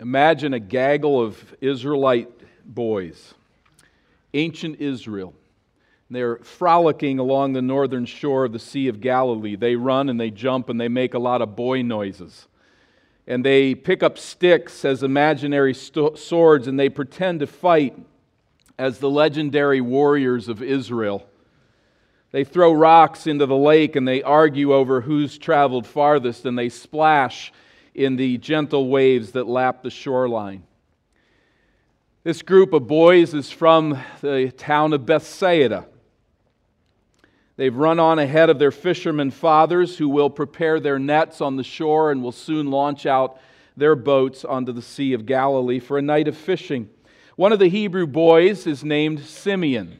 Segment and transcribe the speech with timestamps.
[0.00, 2.30] Imagine a gaggle of Israelite
[2.64, 3.34] boys,
[4.32, 5.34] ancient Israel.
[6.08, 9.56] They're frolicking along the northern shore of the Sea of Galilee.
[9.56, 12.48] They run and they jump and they make a lot of boy noises.
[13.26, 17.96] And they pick up sticks as imaginary st- swords and they pretend to fight
[18.78, 21.26] as the legendary warriors of Israel.
[22.32, 26.70] They throw rocks into the lake and they argue over who's traveled farthest and they
[26.70, 27.52] splash
[28.04, 30.62] in the gentle waves that lap the shoreline.
[32.24, 35.86] This group of boys is from the town of Bethsaida.
[37.56, 41.64] They've run on ahead of their fishermen fathers who will prepare their nets on the
[41.64, 43.38] shore and will soon launch out
[43.76, 46.88] their boats onto the Sea of Galilee for a night of fishing.
[47.36, 49.98] One of the Hebrew boys is named Simeon.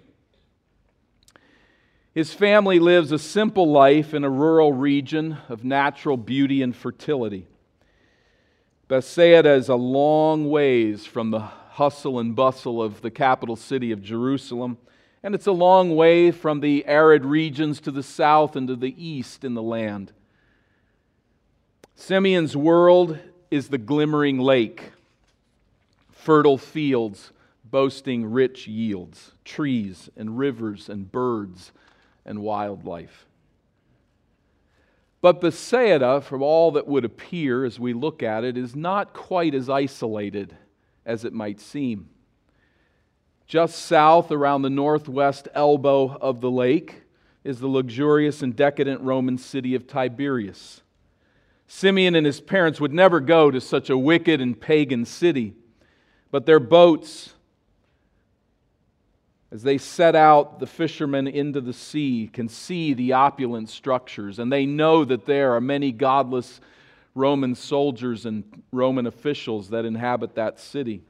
[2.15, 7.47] His family lives a simple life in a rural region of natural beauty and fertility.
[8.91, 14.03] Bethsaida is a long ways from the hustle and bustle of the capital city of
[14.03, 14.79] Jerusalem,
[15.23, 18.93] and it's a long way from the arid regions to the south and to the
[19.01, 20.11] east in the land.
[21.95, 23.17] Simeon's world
[23.49, 24.91] is the glimmering lake,
[26.11, 27.31] fertile fields
[27.63, 31.71] boasting rich yields, trees and rivers and birds
[32.25, 33.25] and wildlife.
[35.23, 39.55] But Bethsaida, from all that would appear as we look at it, is not quite
[39.55, 40.57] as isolated
[41.05, 42.09] as it might seem.
[43.47, 47.03] Just south, around the northwest elbow of the lake,
[47.45, 50.83] is the luxurious and decadent Roman city of Tiberias.
[51.67, 55.55] Simeon and his parents would never go to such a wicked and pagan city,
[56.31, 57.35] but their boats
[59.53, 64.53] as they set out, the fishermen into the sea can see the opulent structures, and
[64.53, 66.61] they know that there are many godless
[67.17, 71.03] Roman soldiers and Roman officials that inhabit that city.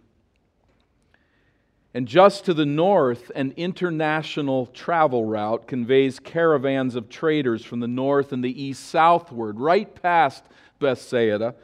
[1.93, 7.89] And just to the north, an international travel route conveys caravans of traders from the
[7.89, 10.45] north and the east southward, right past
[10.79, 11.55] Bethsaida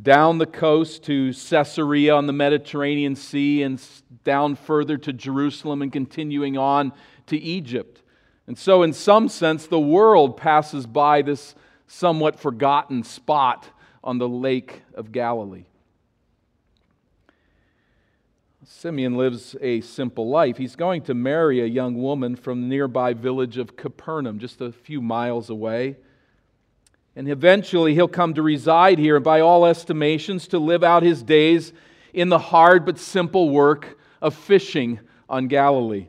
[0.00, 3.82] down the coast to Caesarea on the Mediterranean Sea and
[4.24, 6.92] down further to Jerusalem and continuing on
[7.26, 8.02] to Egypt.
[8.46, 11.54] And so, in some sense, the world passes by this
[11.86, 13.68] somewhat forgotten spot
[14.04, 15.64] on the Lake of Galilee.
[18.64, 20.58] Simeon lives a simple life.
[20.58, 24.70] He's going to marry a young woman from the nearby village of Capernaum, just a
[24.70, 25.96] few miles away.
[27.18, 31.20] And eventually he'll come to reside here, and by all estimations, to live out his
[31.20, 31.72] days
[32.14, 36.06] in the hard but simple work of fishing on Galilee.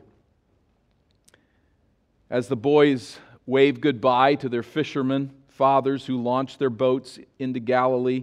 [2.30, 8.22] As the boys wave goodbye to their fishermen fathers who launch their boats into Galilee,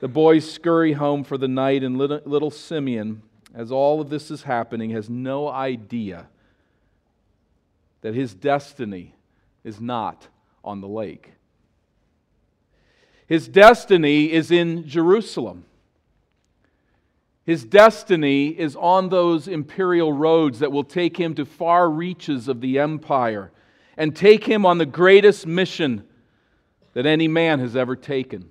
[0.00, 3.22] the boys scurry home for the night, and little, Simeon,
[3.54, 6.28] as all of this is happening, has no idea
[8.02, 9.14] that his destiny
[9.64, 10.28] is not
[10.62, 11.32] on the lake.
[13.28, 15.66] His destiny is in Jerusalem.
[17.44, 22.62] His destiny is on those imperial roads that will take him to far reaches of
[22.62, 23.52] the empire
[23.98, 26.04] and take him on the greatest mission
[26.94, 28.48] that any man has ever taken.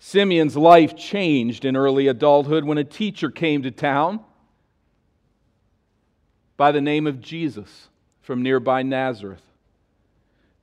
[0.00, 4.20] Simeon's life changed in early adulthood when a teacher came to town
[6.56, 7.88] by the name of Jesus
[8.20, 9.42] from nearby Nazareth.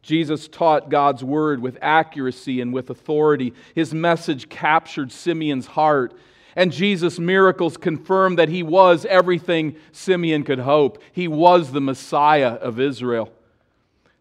[0.02, 3.54] Jesus taught God's word with accuracy and with authority.
[3.76, 6.14] His message captured Simeon's heart.
[6.56, 11.02] And Jesus' miracles confirmed that he was everything Simeon could hope.
[11.14, 13.32] He was the Messiah of Israel.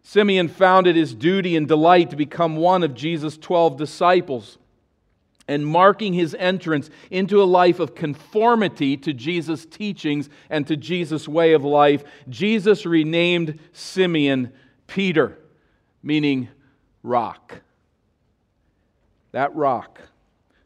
[0.03, 4.59] Simeon found it his duty and delight to become one of Jesus' 12 disciples.
[5.49, 11.27] And marking his entrance into a life of conformity to Jesus' teachings and to Jesus'
[11.27, 14.53] way of life, Jesus renamed Simeon
[14.87, 15.40] Peter
[16.03, 16.49] meaning
[17.03, 17.61] rock.
[19.33, 20.01] That rock.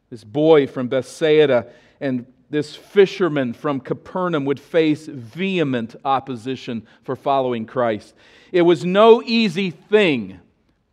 [0.09, 1.67] This boy from Bethsaida
[1.99, 8.13] and this fisherman from Capernaum would face vehement opposition for following Christ.
[8.51, 10.39] It was no easy thing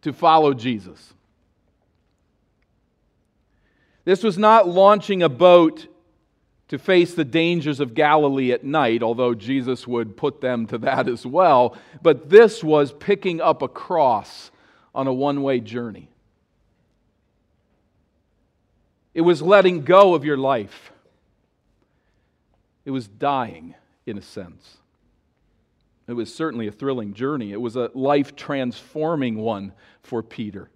[0.01, 1.13] to follow Jesus.
[4.05, 5.87] This was not launching a boat
[6.73, 11.07] to face the dangers of Galilee at night, although Jesus would put them to that
[11.07, 11.77] as well.
[12.01, 14.51] But this was picking up a cross
[14.95, 16.09] on a one way journey.
[19.13, 20.93] It was letting go of your life.
[22.87, 23.75] It was dying,
[24.07, 24.79] in a sense.
[26.09, 27.53] It was certainly a thrilling journey.
[27.53, 30.71] It was a life transforming one for Peter.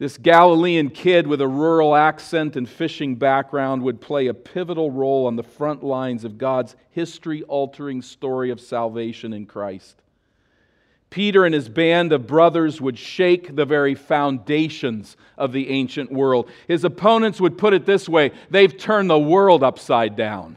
[0.00, 5.26] This Galilean kid with a rural accent and fishing background would play a pivotal role
[5.26, 10.00] on the front lines of God's history altering story of salvation in Christ.
[11.10, 16.48] Peter and his band of brothers would shake the very foundations of the ancient world.
[16.66, 20.56] His opponents would put it this way they've turned the world upside down.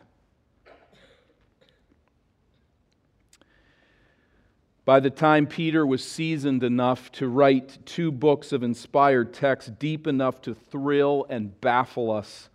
[4.85, 10.07] By the time Peter was seasoned enough to write two books of inspired text deep
[10.07, 12.49] enough to thrill and baffle us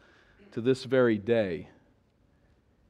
[0.52, 1.68] to this very day,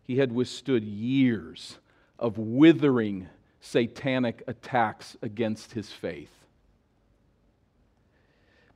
[0.03, 1.79] he had withstood years
[2.19, 3.29] of withering
[3.61, 6.33] satanic attacks against his faith.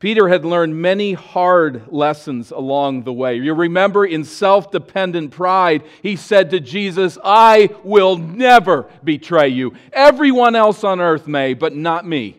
[0.03, 3.37] Peter had learned many hard lessons along the way.
[3.37, 9.77] You remember in self dependent pride, he said to Jesus, I will never betray you.
[9.93, 12.37] Everyone else on earth may, but not me.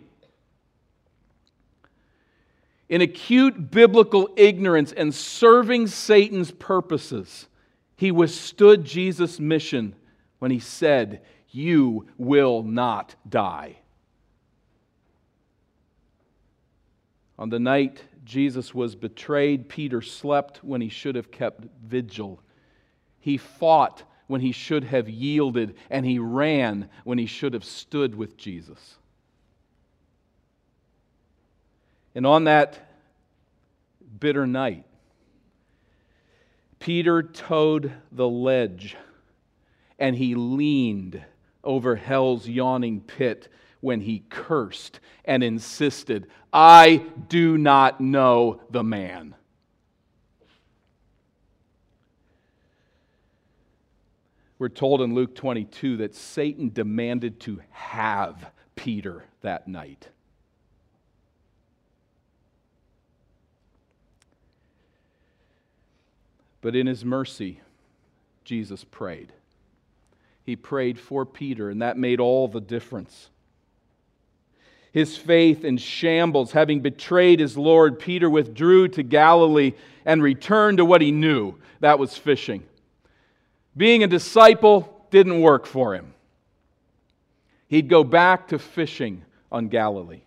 [2.89, 7.47] In acute biblical ignorance and serving Satan's purposes,
[7.95, 9.95] he withstood Jesus' mission
[10.39, 13.77] when he said, You will not die.
[17.43, 22.41] On the night Jesus was betrayed, Peter slept when he should have kept vigil.
[23.19, 28.15] He fought when he should have yielded, and he ran when he should have stood
[28.15, 28.95] with Jesus.
[32.15, 32.79] And on that
[34.21, 34.85] bitter night,
[36.79, 38.95] Peter toed the ledge
[39.99, 41.21] and he leaned
[41.61, 43.49] over hell's yawning pit
[43.83, 49.35] when he cursed and insisted, I do not know the man.
[54.57, 60.07] We're told in Luke 22 that Satan demanded to have Peter that night.
[66.61, 67.59] But in his mercy,
[68.45, 69.33] Jesus prayed.
[70.45, 73.29] He prayed for Peter, and that made all the difference
[74.93, 76.51] his faith in shambles.
[76.53, 79.73] Having betrayed his Lord, Peter withdrew to Galilee
[80.05, 82.63] and returned to what he knew that was fishing.
[83.75, 86.13] Being a disciple didn't work for him.
[87.67, 90.21] He'd go back to fishing on Galilee.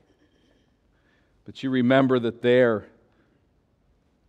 [1.44, 2.86] But you remember that there,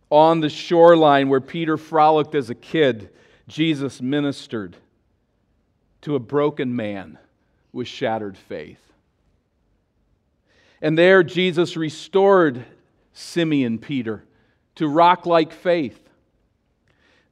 [0.08, 3.10] on the shoreline where Peter frolicked as a kid,
[3.48, 4.76] Jesus ministered
[6.02, 7.18] to a broken man
[7.72, 8.87] with shattered faith.
[10.80, 12.64] And there, Jesus restored
[13.12, 14.24] Simeon Peter
[14.76, 15.98] to rock like faith.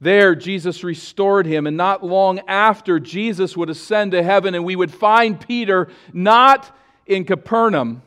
[0.00, 4.76] There, Jesus restored him, and not long after, Jesus would ascend to heaven, and we
[4.76, 6.76] would find Peter not
[7.06, 8.02] in Capernaum,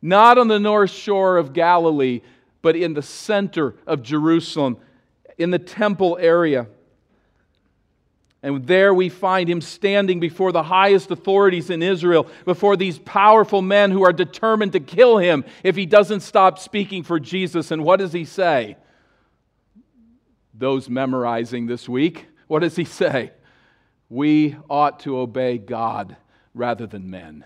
[0.00, 2.20] not on the north shore of Galilee,
[2.62, 4.76] but in the center of Jerusalem,
[5.38, 6.68] in the temple area.
[8.46, 13.60] And there we find him standing before the highest authorities in Israel, before these powerful
[13.60, 17.72] men who are determined to kill him if he doesn't stop speaking for Jesus.
[17.72, 18.76] And what does he say?
[20.54, 23.32] Those memorizing this week, what does he say?
[24.08, 26.16] We ought to obey God
[26.54, 27.44] rather than men.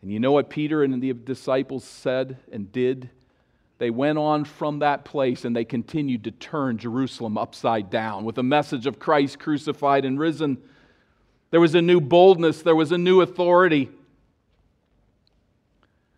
[0.00, 3.10] And you know what Peter and the disciples said and did?
[3.78, 8.38] They went on from that place and they continued to turn Jerusalem upside down with
[8.38, 10.58] a message of Christ crucified and risen.
[11.50, 13.90] There was a new boldness, there was a new authority,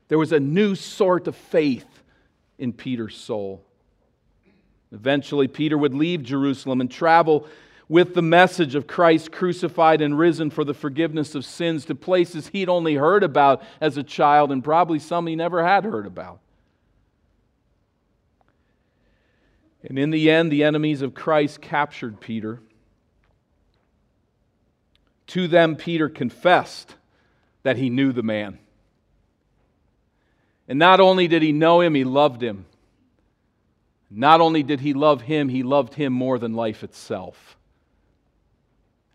[0.07, 1.87] there was a new sort of faith
[2.59, 3.65] in Peter's soul.
[4.93, 7.47] Eventually, Peter would leave Jerusalem and travel
[7.89, 12.49] with the message of Christ crucified and risen for the forgiveness of sins to places
[12.49, 16.41] he'd only heard about as a child and probably some he never had heard about.
[19.87, 22.61] And in the end, the enemies of Christ captured Peter.
[25.29, 26.95] To them, Peter confessed
[27.63, 28.59] that he knew the man.
[30.67, 32.67] And not only did he know him, he loved him.
[34.11, 37.57] Not only did he love him, he loved him more than life itself.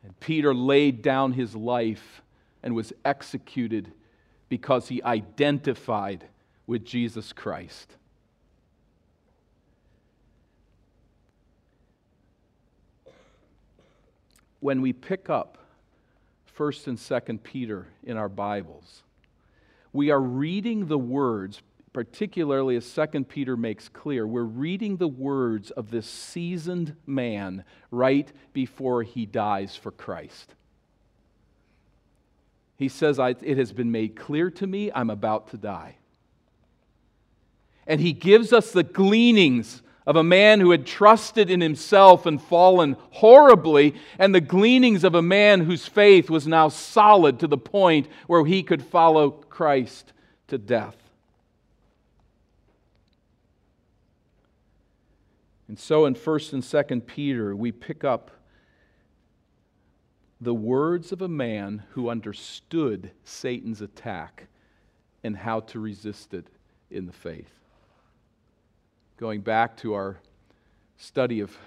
[0.04, 2.22] And Peter laid down his life
[2.62, 3.92] and was executed
[4.50, 6.26] because he identified
[6.68, 7.96] with Jesus Christ.
[14.64, 15.58] When we pick up
[16.58, 19.04] 1st and 2nd Peter in our Bibles,
[19.92, 25.70] we are reading the words, particularly as 2nd Peter makes clear, we're reading the words
[25.72, 30.56] of this seasoned man right before he dies for Christ.
[32.78, 35.98] He says, It has been made clear to me I'm about to die.
[37.86, 42.42] And he gives us the gleanings of a man who had trusted in himself and
[42.42, 47.58] fallen horribly, and the gleanings of a man whose faith was now solid to the
[47.58, 50.12] point where he could follow Christ
[50.48, 50.98] to death.
[55.68, 58.32] And so in 1st and 2nd Peter, we pick up
[60.42, 64.48] the words of a man who understood Satan's attack
[65.24, 66.48] and how to resist it
[66.92, 67.63] in the faith
[69.24, 70.18] going back to our
[70.98, 71.58] study of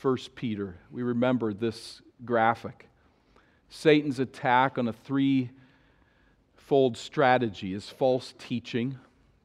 [0.00, 2.88] 1 Peter, we remember this graphic.
[3.68, 5.52] Satan's attack on a threefold
[6.96, 8.98] strategy is false teaching,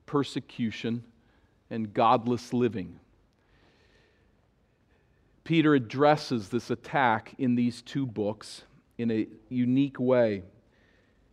[0.06, 1.04] persecution,
[1.70, 3.02] and godless living.
[5.44, 8.62] Peter addresses this attack in these two books
[8.98, 10.42] in a unique way.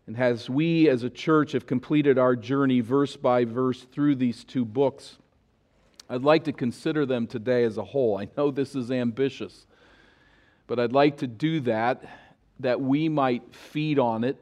[0.08, 4.42] And as we as a church have completed our journey verse by verse through these
[4.42, 5.18] two books,
[6.08, 8.18] I'd like to consider them today as a whole.
[8.18, 9.66] I know this is ambitious,
[10.66, 12.04] but I'd like to do that
[12.60, 14.36] that we might feed on it,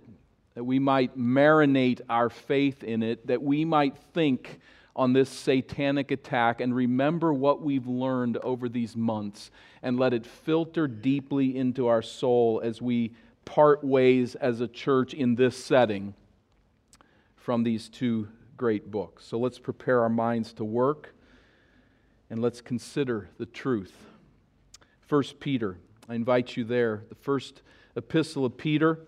[0.54, 4.61] that we might marinate our faith in it, that we might think
[4.95, 9.50] on this satanic attack and remember what we've learned over these months
[9.83, 13.12] and let it filter deeply into our soul as we
[13.45, 16.14] part ways as a church in this setting
[17.37, 19.25] from these two great books.
[19.25, 21.14] So let's prepare our minds to work
[22.32, 23.92] and let's consider the truth.
[25.02, 25.76] First Peter,
[26.08, 27.04] I invite you there.
[27.10, 27.60] The first
[27.94, 29.00] epistle of Peter,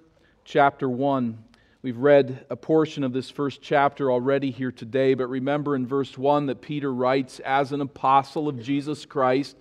[0.45, 1.43] chapter 1.
[1.81, 6.19] We've read a portion of this first chapter already here today, but remember in verse
[6.19, 9.57] 1 that Peter writes as an apostle of Jesus Christ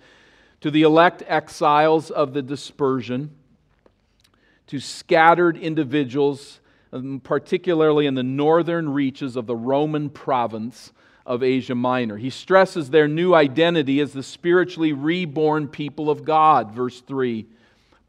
[0.60, 3.30] to the elect exiles of the dispersion,
[4.66, 6.60] to scattered individuals,
[6.92, 10.92] um, particularly in the northern reaches of the Roman province
[11.26, 12.16] of Asia Minor.
[12.16, 16.72] He stresses their new identity as the spiritually reborn people of God.
[16.72, 17.46] Verse 3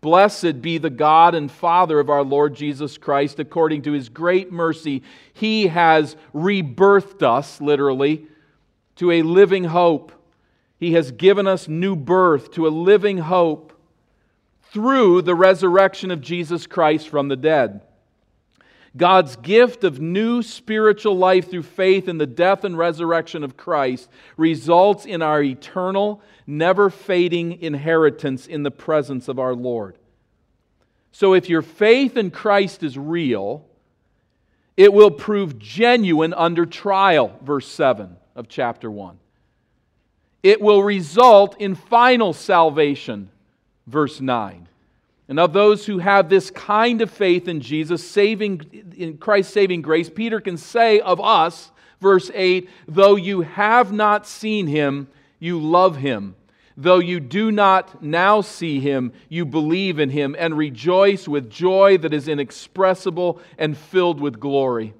[0.01, 3.39] Blessed be the God and Father of our Lord Jesus Christ.
[3.39, 5.01] According to his great mercy,
[5.33, 8.27] he has rebirthed us, literally,
[8.97, 10.11] to a living hope.
[10.77, 13.73] He has given us new birth to a living hope
[14.71, 17.81] through the resurrection of Jesus Christ from the dead
[18.97, 24.09] God's gift of new spiritual life through faith in the death and resurrection of Christ
[24.37, 29.97] results in our eternal, never fading inheritance in the presence of our Lord.
[31.11, 33.65] So, if your faith in Christ is real,
[34.77, 39.17] it will prove genuine under trial, verse 7 of chapter 1.
[40.43, 43.29] It will result in final salvation,
[43.87, 44.67] verse 9.
[45.27, 49.81] And of those who have this kind of faith in Jesus, saving in Christ's saving
[49.81, 55.07] grace, Peter can say of us, verse 8, though you have not seen him,
[55.39, 56.35] you love him.
[56.77, 61.97] Though you do not now see him, you believe in him and rejoice with joy
[61.99, 64.93] that is inexpressible and filled with glory.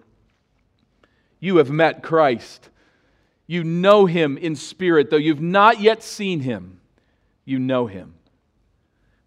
[1.39, 2.69] You have met Christ.
[3.45, 6.79] You know him in spirit, though you've not yet seen him,
[7.43, 8.14] you know him.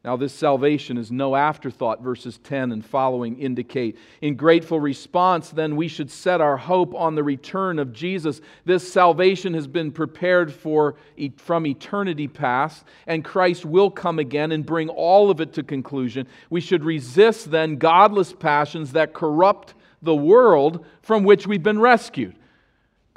[0.04, 3.98] Now, this salvation is no afterthought, verses 10 and following indicate.
[4.22, 8.40] In grateful response, then, we should set our hope on the return of Jesus.
[8.64, 10.94] This salvation has been prepared for
[11.36, 16.28] from eternity past, and Christ will come again and bring all of it to conclusion.
[16.48, 22.37] We should resist, then, godless passions that corrupt the world from which we've been rescued.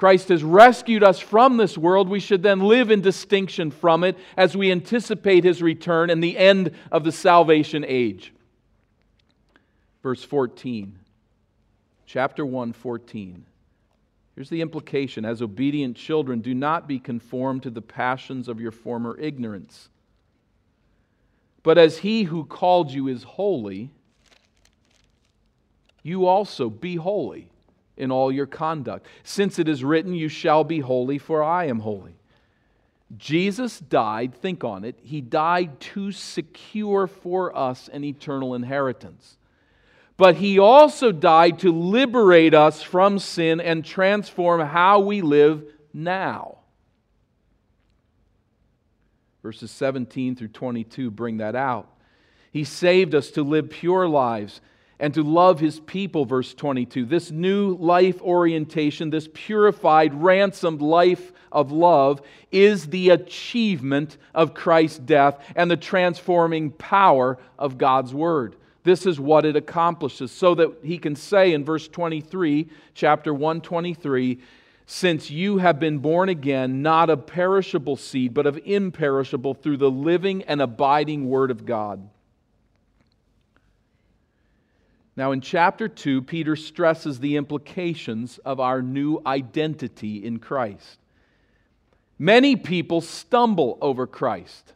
[0.02, 2.10] Christ has rescued us from this world.
[2.10, 6.40] We should then live in distinction from it as we anticipate his return and the
[6.40, 8.34] end of the salvation age.
[10.02, 10.98] Verse 14,
[12.08, 13.46] chapter 1, 14.
[14.34, 18.72] Here's the implication As obedient children, do not be conformed to the passions of your
[18.72, 19.90] former ignorance.
[21.62, 23.92] But as he who called you is holy,
[26.02, 27.52] you also be holy
[27.98, 29.06] in all your conduct.
[29.24, 32.16] Since it is written, You shall be holy, for I am holy.
[33.18, 39.38] Jesus died, think on it, he died to secure for us an eternal inheritance.
[40.16, 46.60] But he also died to liberate us from sin and transform how we live now.
[49.42, 51.90] Verses 17 through 22 bring that out.
[52.52, 54.62] He saved us to live pure lives
[55.02, 57.06] and to love his people, verse 22.
[57.06, 65.00] This new life orientation, this purified, ransomed life of love, is the achievement of Christ's
[65.00, 68.56] death and the transforming power of God's word.
[68.84, 74.40] This is what it accomplishes, so that he can say in verse 23, chapter 123,
[74.86, 79.90] since you have been born again, not of perishable seed, but of imperishable, through the
[79.90, 82.08] living and abiding Word of God.
[85.22, 90.98] Now, in chapter 2, Peter stresses the implications of our new identity in Christ.
[92.18, 94.74] Many people stumble over Christ.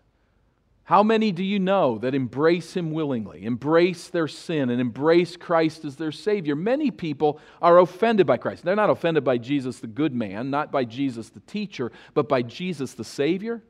[0.84, 5.84] How many do you know that embrace Him willingly, embrace their sin, and embrace Christ
[5.84, 6.56] as their Savior?
[6.56, 8.64] Many people are offended by Christ.
[8.64, 12.44] They're not offended by Jesus, the good man, not by Jesus, the teacher, but by
[12.44, 13.64] Jesus, the Savior.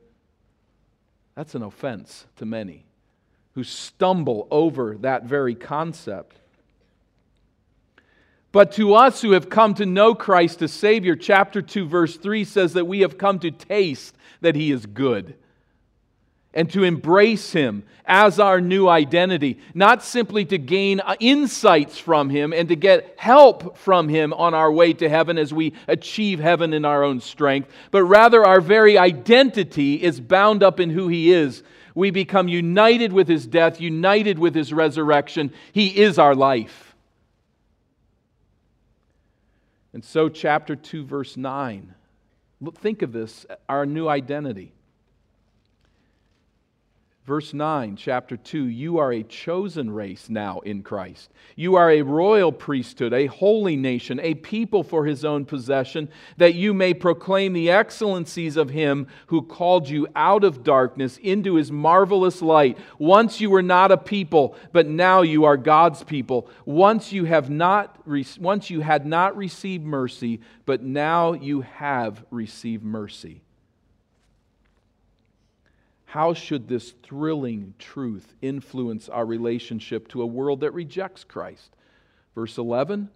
[1.36, 2.84] That's an offense to many
[3.54, 6.36] who stumble over that very concept.
[8.56, 12.42] But to us who have come to know Christ as Savior, chapter 2, verse 3
[12.44, 15.34] says that we have come to taste that He is good
[16.54, 22.54] and to embrace Him as our new identity, not simply to gain insights from Him
[22.54, 26.72] and to get help from Him on our way to heaven as we achieve heaven
[26.72, 31.30] in our own strength, but rather our very identity is bound up in who He
[31.30, 31.62] is.
[31.94, 35.52] We become united with His death, united with His resurrection.
[35.72, 36.85] He is our life.
[39.96, 41.94] And so, chapter 2, verse 9.
[42.74, 44.74] Think of this our new identity.
[47.26, 51.32] Verse 9, chapter 2 You are a chosen race now in Christ.
[51.56, 56.54] You are a royal priesthood, a holy nation, a people for his own possession, that
[56.54, 61.72] you may proclaim the excellencies of him who called you out of darkness into his
[61.72, 62.78] marvelous light.
[62.96, 66.48] Once you were not a people, but now you are God's people.
[66.64, 68.06] Once you, have not,
[68.38, 73.42] once you had not received mercy, but now you have received mercy.
[76.16, 81.76] How should this thrilling truth influence our relationship to a world that rejects Christ?
[82.34, 83.10] Verse 11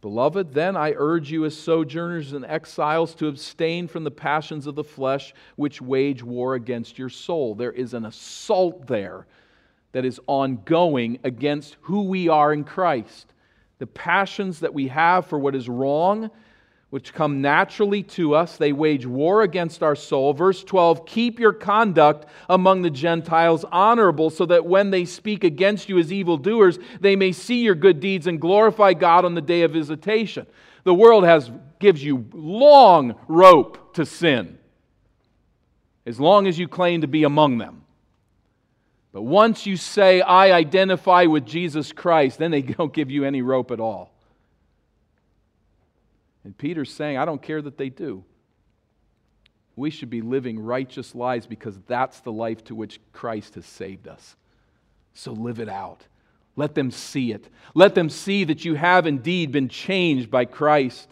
[0.00, 4.74] Beloved, then I urge you as sojourners and exiles to abstain from the passions of
[4.74, 7.54] the flesh which wage war against your soul.
[7.54, 9.26] There is an assault there
[9.92, 13.34] that is ongoing against who we are in Christ.
[13.80, 16.30] The passions that we have for what is wrong
[16.94, 18.56] which come naturally to us.
[18.56, 20.32] They wage war against our soul.
[20.32, 25.88] Verse 12 Keep your conduct among the Gentiles honorable, so that when they speak against
[25.88, 29.62] you as evildoers, they may see your good deeds and glorify God on the day
[29.62, 30.46] of visitation.
[30.84, 34.56] The world has, gives you long rope to sin,
[36.06, 37.82] as long as you claim to be among them.
[39.12, 43.42] But once you say, I identify with Jesus Christ, then they don't give you any
[43.42, 44.13] rope at all.
[46.44, 48.24] And Peter's saying, I don't care that they do.
[49.76, 54.06] We should be living righteous lives because that's the life to which Christ has saved
[54.06, 54.36] us.
[55.14, 56.06] So live it out.
[56.54, 57.48] Let them see it.
[57.74, 61.08] Let them see that you have indeed been changed by Christ.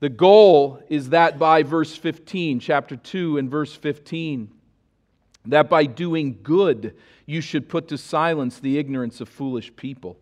[0.00, 4.50] The goal is that by verse 15, chapter 2 and verse 15,
[5.46, 10.18] that by doing good you should put to silence the ignorance of foolish people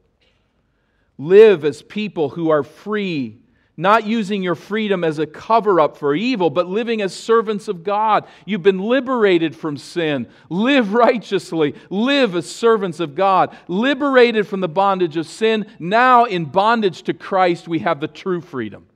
[1.21, 3.37] live as people who are free,
[3.77, 7.85] not using your freedom as a cover up for evil, but living as servants of
[7.85, 8.27] God.
[8.47, 10.29] You've been liberated from sin.
[10.49, 11.75] Live righteously.
[11.91, 13.55] Live as servants of God.
[13.69, 15.67] Liberated from the bondage of sin.
[15.79, 18.87] Now, in bondage to Christ, we have the true freedom.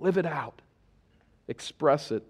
[0.00, 0.60] Live it out,
[1.46, 2.24] express it.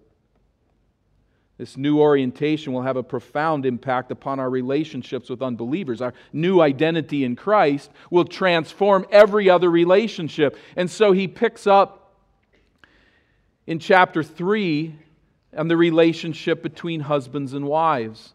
[1.57, 6.01] This new orientation will have a profound impact upon our relationships with unbelievers.
[6.01, 10.55] Our new identity in Christ will transform every other relationship.
[10.75, 12.13] And so he picks up
[13.65, 14.95] in chapter 3
[15.57, 18.33] on the relationship between husbands and wives.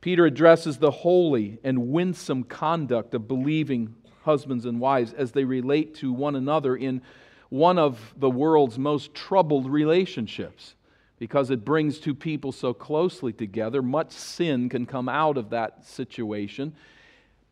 [0.00, 5.94] Peter addresses the holy and winsome conduct of believing husbands and wives as they relate
[5.96, 7.02] to one another in
[7.48, 10.74] one of the world's most troubled relationships
[11.18, 13.82] because it brings two people so closely together.
[13.82, 16.74] Much sin can come out of that situation,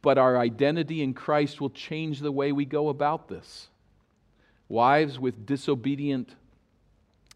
[0.02, 3.68] but our identity in Christ will change the way we go about this.
[4.68, 6.34] Wives with disobedient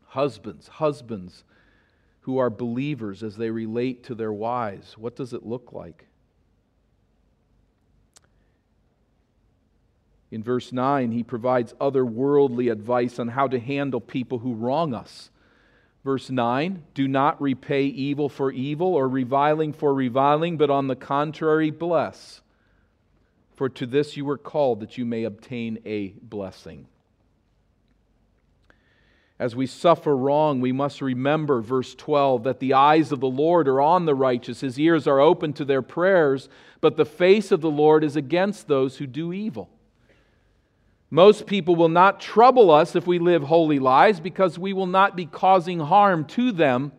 [0.08, 1.44] husbands, husbands
[2.22, 6.06] who are believers as they relate to their wives, what does it look like?
[10.30, 15.30] In verse 9, he provides otherworldly advice on how to handle people who wrong us.
[16.04, 20.96] Verse 9, do not repay evil for evil or reviling for reviling, but on the
[20.96, 22.40] contrary, bless.
[23.54, 26.86] For to this you were called, that you may obtain a blessing.
[29.38, 33.68] As we suffer wrong, we must remember, verse 12, that the eyes of the Lord
[33.68, 36.48] are on the righteous, his ears are open to their prayers,
[36.80, 39.70] but the face of the Lord is against those who do evil.
[41.10, 45.16] Most people will not trouble us if we live holy lives because we will not
[45.16, 46.92] be causing harm to them,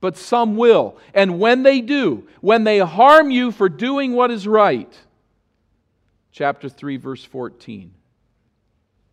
[0.00, 0.96] but some will.
[1.12, 4.96] And when they do, when they harm you for doing what is right,
[6.30, 7.92] chapter 3, verse 14,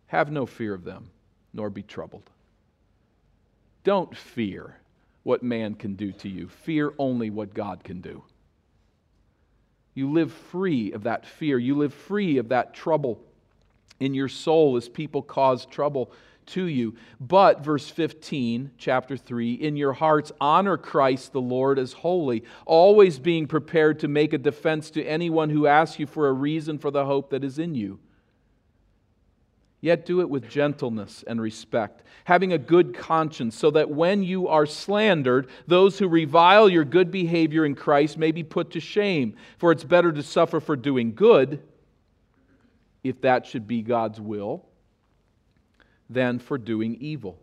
[0.06, 1.10] have no fear of them,
[1.52, 2.30] nor be troubled.
[3.82, 4.76] Don't fear
[5.24, 8.22] what man can do to you, fear only what God can do.
[9.94, 13.20] You live free of that fear, you live free of that trouble
[14.02, 16.10] in your soul as people cause trouble
[16.44, 16.96] to you.
[17.20, 23.20] But, verse 15, chapter 3, in your hearts honor Christ the Lord as holy, always
[23.20, 26.90] being prepared to make a defense to anyone who asks you for a reason for
[26.90, 28.00] the hope that is in you.
[29.80, 34.48] Yet do it with gentleness and respect, having a good conscience, so that when you
[34.48, 39.36] are slandered, those who revile your good behavior in Christ may be put to shame.
[39.58, 41.62] For it's better to suffer for doing good
[43.02, 44.64] if that should be God's will,
[46.08, 47.38] than for doing evil.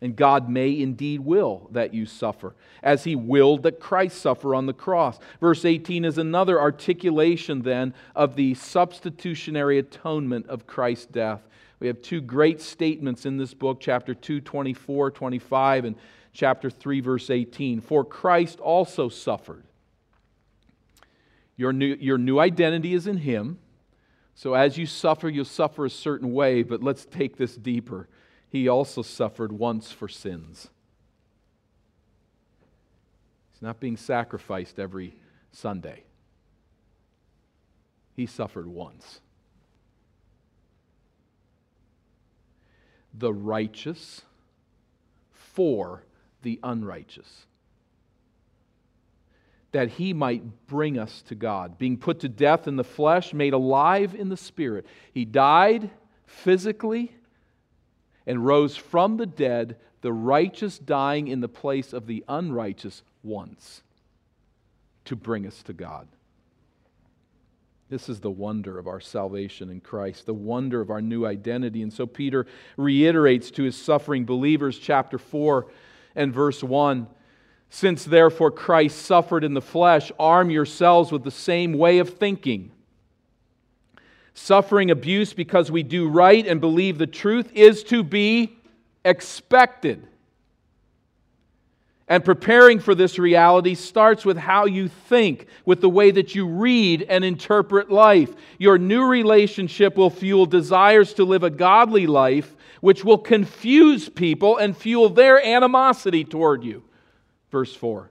[0.00, 4.66] And God may indeed will that you suffer, as He willed that Christ suffer on
[4.66, 5.18] the cross.
[5.40, 11.40] Verse 18 is another articulation then of the substitutionary atonement of Christ's death.
[11.80, 15.96] We have two great statements in this book, chapter 2, 24, 25, and
[16.32, 17.80] chapter 3, verse 18.
[17.80, 19.64] For Christ also suffered.
[21.56, 23.58] Your new, your new identity is in Him.
[24.34, 28.08] So as you suffer, you'll suffer a certain way, but let's take this deeper.
[28.48, 30.68] He also suffered once for sins.
[33.52, 35.14] He's not being sacrificed every
[35.52, 36.02] Sunday.
[38.16, 39.20] He suffered once.
[43.12, 44.22] The righteous
[45.32, 46.02] for
[46.42, 47.46] the unrighteous
[49.74, 51.78] that he might bring us to God.
[51.78, 54.86] Being put to death in the flesh, made alive in the spirit.
[55.12, 55.90] He died
[56.26, 57.10] physically
[58.24, 63.82] and rose from the dead, the righteous dying in the place of the unrighteous once
[65.06, 66.06] to bring us to God.
[67.90, 71.82] This is the wonder of our salvation in Christ, the wonder of our new identity.
[71.82, 75.66] And so Peter reiterates to his suffering believers, chapter 4
[76.14, 77.08] and verse 1
[77.74, 82.70] since therefore Christ suffered in the flesh, arm yourselves with the same way of thinking.
[84.32, 88.56] Suffering abuse because we do right and believe the truth is to be
[89.04, 90.06] expected.
[92.06, 96.46] And preparing for this reality starts with how you think, with the way that you
[96.46, 98.32] read and interpret life.
[98.56, 104.58] Your new relationship will fuel desires to live a godly life, which will confuse people
[104.58, 106.84] and fuel their animosity toward you.
[107.54, 108.10] Verse 4.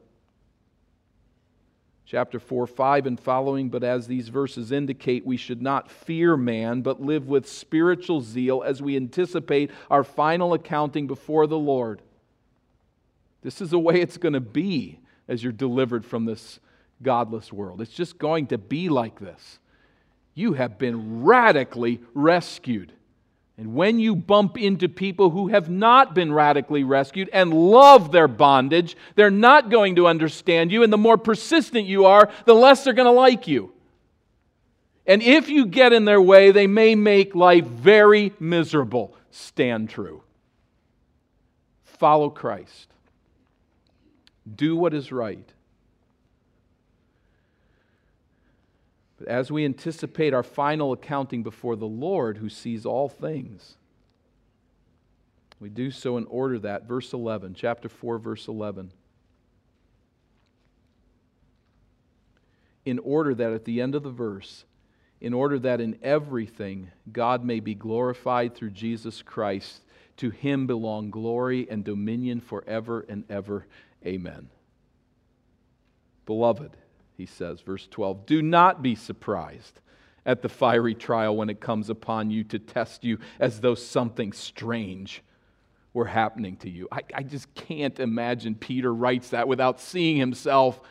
[2.06, 6.82] Chapter 4, 5 and following, but as these verses indicate, we should not fear man,
[6.82, 12.02] but live with spiritual zeal as we anticipate our final accounting before the Lord.
[13.42, 16.62] This is the way it's going to be as you're delivered from this
[17.02, 17.82] godless world.
[17.82, 19.60] It's just going to be like this.
[20.36, 22.94] You have been radically rescued.
[23.58, 28.28] And when you bump into people who have not been radically rescued and love their
[28.28, 30.82] bondage, they're not going to understand you.
[30.82, 33.72] And the more persistent you are, the less they're going to like you.
[35.06, 39.16] And if you get in their way, they may make life very miserable.
[39.30, 40.24] Stand true.
[41.84, 42.90] Follow Christ.
[44.56, 45.48] Do what is right.
[49.24, 53.76] As we anticipate our final accounting before the Lord who sees all things,
[55.60, 58.92] we do so in order that, verse 11, chapter 4, verse 11.
[62.86, 64.66] In order that at the end of the verse,
[65.22, 69.82] in order that in everything God may be glorified through Jesus Christ,
[70.18, 73.66] to him belong glory and dominion forever and ever.
[74.06, 74.50] Amen.
[76.26, 76.72] Beloved,
[77.18, 78.26] he says, verse 12.
[78.26, 79.80] Do not be surprised
[80.26, 84.32] at the fiery trial when it comes upon you to test you as though something
[84.32, 85.22] strange
[85.94, 86.88] were happening to you.
[86.92, 90.82] I, I just can't imagine Peter writes that without seeing himself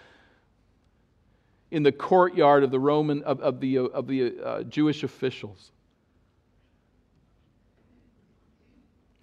[1.71, 5.73] in the courtyard of the Roman of, of the, of the uh, Jewish officials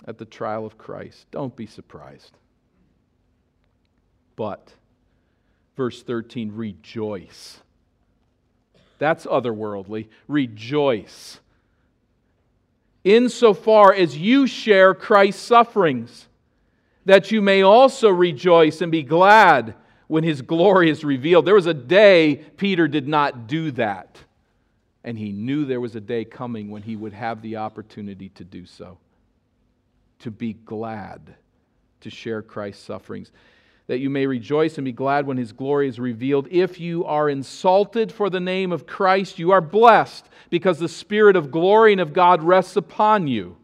[0.06, 1.28] at the trial of Christ.
[1.32, 2.36] Don't be surprised.
[4.36, 4.74] But
[5.80, 7.58] verse 13, rejoice.
[8.98, 10.10] That's otherworldly.
[10.28, 11.40] Rejoice.
[13.06, 16.28] Insofar as you share Christ's sufferings,
[17.06, 19.74] that you may also rejoice and be glad
[20.08, 21.46] when his glory is revealed.
[21.46, 24.18] There was a day Peter did not do that.
[25.06, 28.44] And he knew there was a day coming when he would have the opportunity to
[28.44, 28.98] do so,
[30.20, 31.36] to be glad
[32.02, 33.32] to share Christ's sufferings,
[33.90, 36.48] that you may rejoice and be glad when his glory is revealed.
[36.52, 41.36] If you are insulted for the name of Christ, you are blessed because the Spirit
[41.36, 43.58] of glory and of God rests upon you.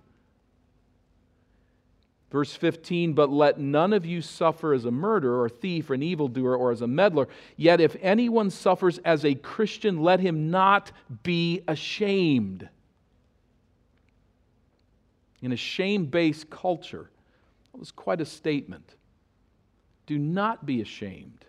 [2.32, 6.02] Verse 15, but let none of you suffer as a murderer or thief or an
[6.02, 7.28] evildoer or as a meddler.
[7.56, 12.68] Yet if anyone suffers as a Christian, let him not be ashamed.
[15.44, 17.12] In a shame based culture,
[17.72, 18.96] that was quite a statement.
[20.06, 21.46] Do not be ashamed,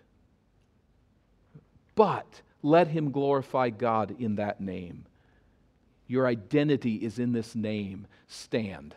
[1.95, 5.05] but let him glorify God in that name.
[6.07, 8.07] Your identity is in this name.
[8.27, 8.95] Stand.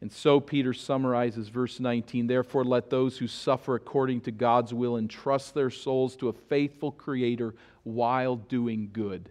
[0.00, 4.98] And so Peter summarizes verse 19 Therefore, let those who suffer according to God's will
[4.98, 9.30] entrust their souls to a faithful Creator while doing good.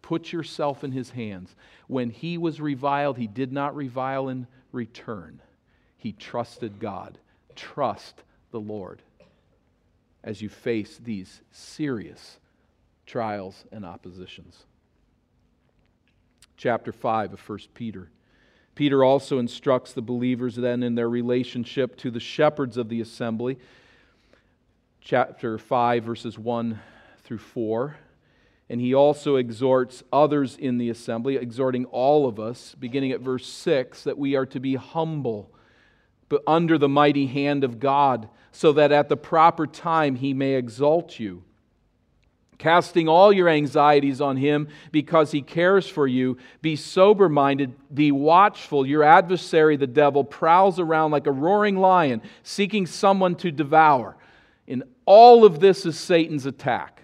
[0.00, 1.54] Put yourself in His hands.
[1.88, 5.42] When He was reviled, He did not revile in return,
[6.04, 7.16] He trusted God.
[7.56, 9.00] Trust the Lord
[10.22, 12.38] as you face these serious
[13.06, 14.66] trials and oppositions.
[16.58, 18.10] Chapter 5 of 1 Peter.
[18.74, 23.58] Peter also instructs the believers then in their relationship to the shepherds of the assembly.
[25.00, 26.80] Chapter 5, verses 1
[27.22, 27.96] through 4.
[28.68, 33.46] And he also exhorts others in the assembly, exhorting all of us, beginning at verse
[33.46, 35.50] 6, that we are to be humble,
[36.28, 40.54] but under the mighty hand of God, so that at the proper time he may
[40.54, 41.42] exalt you
[42.58, 46.38] casting all your anxieties on him because he cares for you.
[46.62, 48.86] Be sober minded, be watchful.
[48.86, 54.16] Your adversary, the devil, prowls around like a roaring lion, seeking someone to devour.
[54.66, 57.02] And all of this is Satan's attack.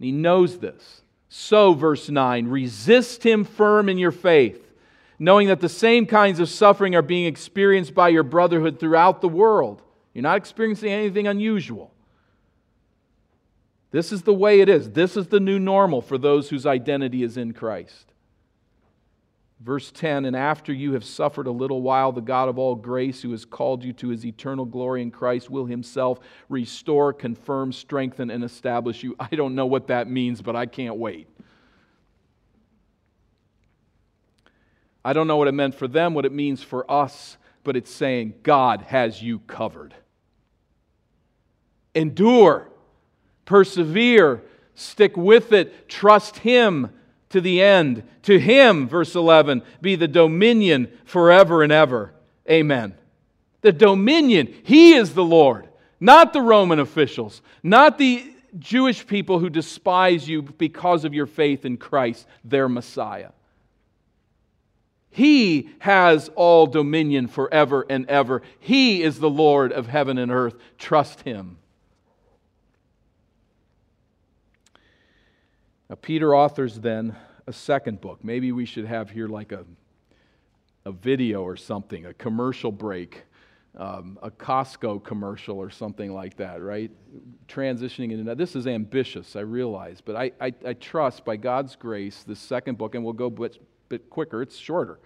[0.00, 1.02] He knows this.
[1.28, 4.65] So, verse 9, resist him firm in your faith,
[5.18, 9.28] knowing that the same kinds of suffering are being experienced by your brotherhood throughout the
[9.28, 9.82] world.
[10.12, 11.92] You're not experiencing anything unusual.
[13.90, 14.90] This is the way it is.
[14.90, 18.12] This is the new normal for those whose identity is in Christ.
[19.60, 23.22] Verse 10 And after you have suffered a little while, the God of all grace,
[23.22, 28.30] who has called you to his eternal glory in Christ, will himself restore, confirm, strengthen,
[28.30, 29.16] and establish you.
[29.20, 31.28] I don't know what that means, but I can't wait.
[35.06, 37.90] I don't know what it meant for them, what it means for us, but it's
[37.90, 39.94] saying God has you covered.
[41.94, 42.68] Endure
[43.46, 44.42] persevere,
[44.74, 46.90] stick with it, trust Him
[47.30, 48.02] to the end.
[48.24, 52.12] To Him, verse 11, be the dominion forever and ever.
[52.50, 52.94] Amen.
[53.62, 59.48] The dominion, He is the Lord, not the Roman officials, not the Jewish people who
[59.48, 63.30] despise you because of your faith in Christ, their Messiah.
[65.16, 68.42] He has all dominion forever and ever.
[68.60, 70.56] He is the Lord of heaven and earth.
[70.76, 71.56] Trust Him.
[75.88, 78.22] Now, Peter authors then a second book.
[78.22, 79.64] Maybe we should have here like a,
[80.84, 83.22] a video or something, a commercial break,
[83.74, 86.90] um, a Costco commercial or something like that, right?
[87.48, 88.36] Transitioning into that.
[88.36, 92.76] This is ambitious, I realize, but I, I, I trust by God's grace this second
[92.76, 93.30] book, and we'll go
[93.88, 94.98] bit quicker, it's shorter.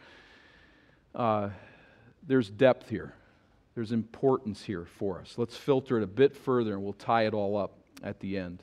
[1.14, 1.51] Uh,
[2.27, 3.14] there's depth here,
[3.75, 5.35] there's importance here for us.
[5.37, 8.62] Let's filter it a bit further, and we'll tie it all up at the end.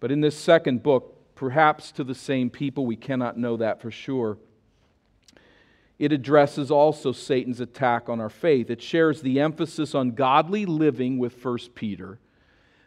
[0.00, 2.86] But in this second book, perhaps to the same people.
[2.86, 4.38] We cannot know that for sure.
[5.98, 8.70] It addresses also Satan's attack on our faith.
[8.70, 12.18] It shares the emphasis on godly living with 1 Peter.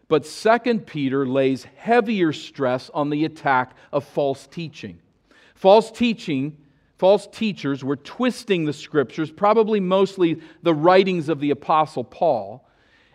[0.07, 4.99] But 2 Peter lays heavier stress on the attack of false teaching.
[5.55, 6.57] False teaching,
[6.97, 12.67] false teachers were twisting the scriptures, probably mostly the writings of the Apostle Paul,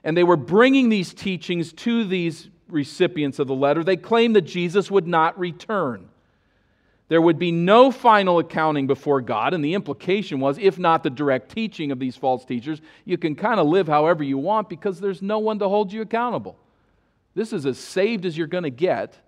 [0.03, 4.43] and they were bringing these teachings to these recipients of the letter, they claimed that
[4.43, 6.09] Jesus would not return.
[7.09, 11.11] There would be no final accounting before God, and the implication was if not the
[11.11, 15.01] direct teaching of these false teachers, you can kind of live however you want because
[15.01, 16.57] there's no one to hold you accountable.
[17.35, 19.19] This is as saved as you're going to get.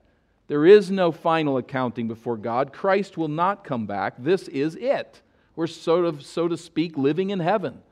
[0.48, 2.72] There is no final accounting before God.
[2.72, 4.14] Christ will not come back.
[4.18, 5.22] This is it.
[5.55, 7.83] We're sort of, so to speak, living in heaven.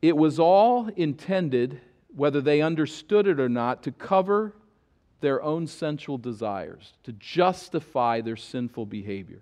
[0.00, 1.80] It was all intended,
[2.14, 4.54] whether they understood it or not, to cover
[5.20, 9.40] their own sensual desires, to justify their sinful behavior.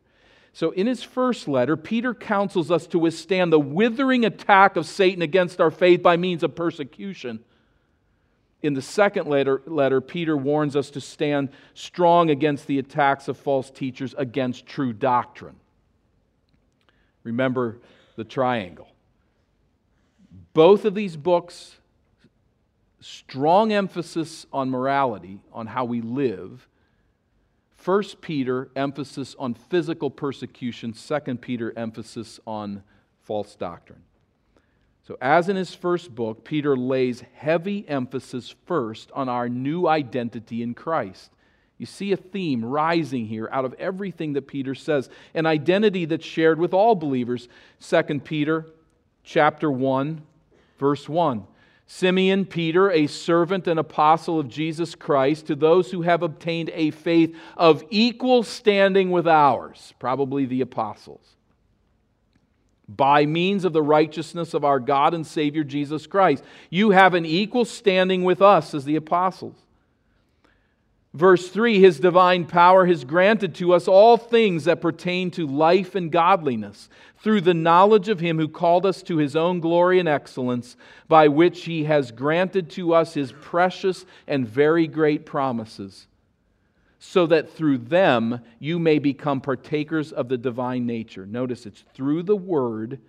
[0.52, 5.22] So, in his first letter, Peter counsels us to withstand the withering attack of Satan
[5.22, 7.40] against our faith by means of persecution.
[8.62, 13.36] In the second letter, letter, Peter warns us to stand strong against the attacks of
[13.36, 15.56] false teachers against true doctrine.
[17.24, 17.78] Remember
[18.16, 18.88] the triangle.
[20.54, 21.76] Both of these books,
[23.00, 26.68] strong emphasis on morality, on how we live.
[27.76, 30.94] First Peter, emphasis on physical persecution.
[30.94, 32.84] Second Peter, emphasis on
[33.22, 34.02] false doctrine.
[35.04, 40.62] So, as in his first book, Peter lays heavy emphasis first on our new identity
[40.62, 41.32] in Christ.
[41.76, 46.24] You see a theme rising here out of everything that Peter says, an identity that's
[46.24, 47.48] shared with all believers.
[47.80, 48.66] 2 Peter
[49.24, 50.22] chapter 1,
[50.78, 51.46] verse 1.
[51.88, 56.92] Simeon Peter, a servant and apostle of Jesus Christ, to those who have obtained a
[56.92, 61.36] faith of equal standing with ours, probably the apostles
[62.96, 66.44] by means of the righteousness of our God and Savior Jesus Christ.
[66.70, 69.56] You have an equal standing with us as the apostles.
[71.14, 75.94] Verse 3 His divine power has granted to us all things that pertain to life
[75.94, 80.08] and godliness through the knowledge of Him who called us to His own glory and
[80.08, 80.76] excellence,
[81.08, 86.06] by which He has granted to us His precious and very great promises
[87.04, 91.26] so that through them you may become partakers of the divine nature.
[91.26, 93.00] Notice it's through the Word,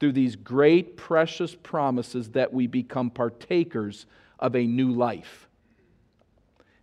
[0.00, 4.06] through these great, precious promises, that we become partakers
[4.38, 5.48] of a new life.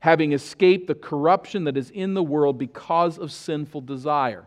[0.02, 4.46] Having escaped the corruption that is in the world because of sinful desire.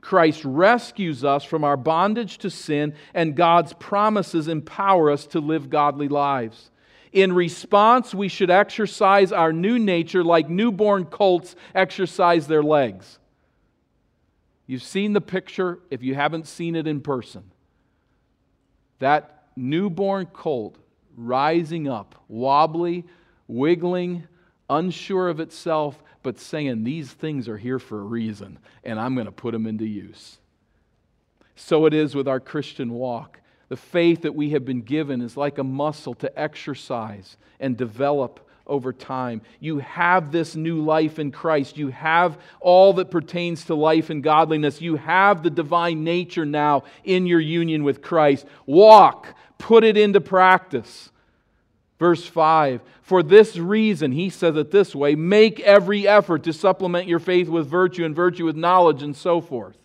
[0.00, 5.70] Christ rescues us from our bondage to sin, and God's promises empower us to live
[5.70, 6.69] godly lives.
[7.12, 13.18] In response, we should exercise our new nature like newborn colts exercise their legs.
[14.66, 17.50] You've seen the picture if you haven't seen it in person.
[19.00, 20.78] That newborn colt
[21.16, 23.04] rising up, wobbly,
[23.48, 24.28] wiggling,
[24.68, 29.26] unsure of itself, but saying, These things are here for a reason, and I'm going
[29.26, 30.38] to put them into use.
[31.56, 33.39] So it is with our Christian walk.
[33.70, 38.46] The faith that we have been given is like a muscle to exercise and develop
[38.66, 39.42] over time.
[39.60, 41.78] You have this new life in Christ.
[41.78, 44.80] You have all that pertains to life and godliness.
[44.80, 48.44] You have the divine nature now in your union with Christ.
[48.66, 51.10] Walk, put it into practice.
[52.00, 57.06] Verse 5 For this reason, he says it this way make every effort to supplement
[57.06, 59.76] your faith with virtue, and virtue with knowledge, and so forth.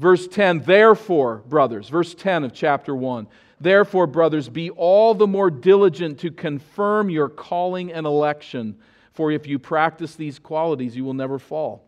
[0.00, 3.26] Verse 10, therefore, brothers, verse 10 of chapter 1.
[3.60, 8.78] Therefore, brothers, be all the more diligent to confirm your calling and election,
[9.12, 11.84] for if you practice these qualities, you will never fall.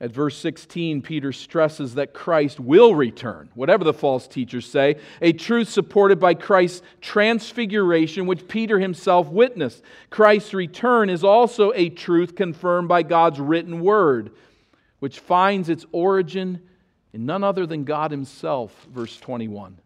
[0.00, 5.34] At verse 16, Peter stresses that Christ will return, whatever the false teachers say, a
[5.34, 9.82] truth supported by Christ's transfiguration, which Peter himself witnessed.
[10.08, 14.30] Christ's return is also a truth confirmed by God's written word
[15.04, 16.58] which finds its origin
[17.12, 19.78] in none other than God Himself, verse 21.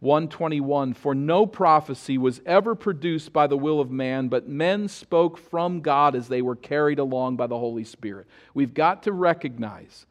[0.00, 5.38] 121 For no prophecy was ever produced by the will of man, but men spoke
[5.38, 8.26] from God as they were carried along by the Holy Spirit.
[8.52, 10.06] We've got to recognize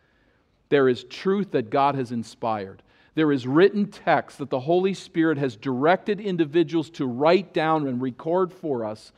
[0.69, 2.81] there is truth that God has inspired.
[3.15, 8.01] There is written text that the Holy Spirit has directed individuals to write down and
[8.01, 9.11] record for us,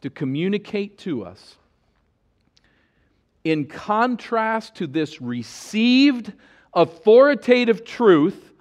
[0.00, 1.56] to communicate to us
[3.44, 6.32] in contrast to this received
[6.74, 8.52] authoritative truth,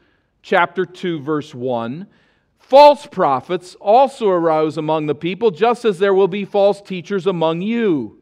[0.42, 2.08] chapter 2, verse 1,
[2.58, 7.62] false prophets also arose among the people, just as there will be false teachers among
[7.62, 8.22] you.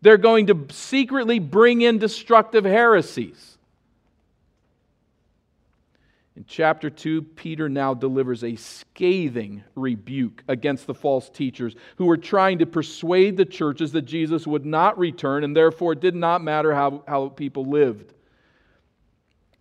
[0.00, 3.57] They're going to secretly bring in destructive heresies.
[6.38, 12.16] In chapter 2, Peter now delivers a scathing rebuke against the false teachers who were
[12.16, 16.40] trying to persuade the churches that Jesus would not return and therefore it did not
[16.40, 18.14] matter how, how people lived.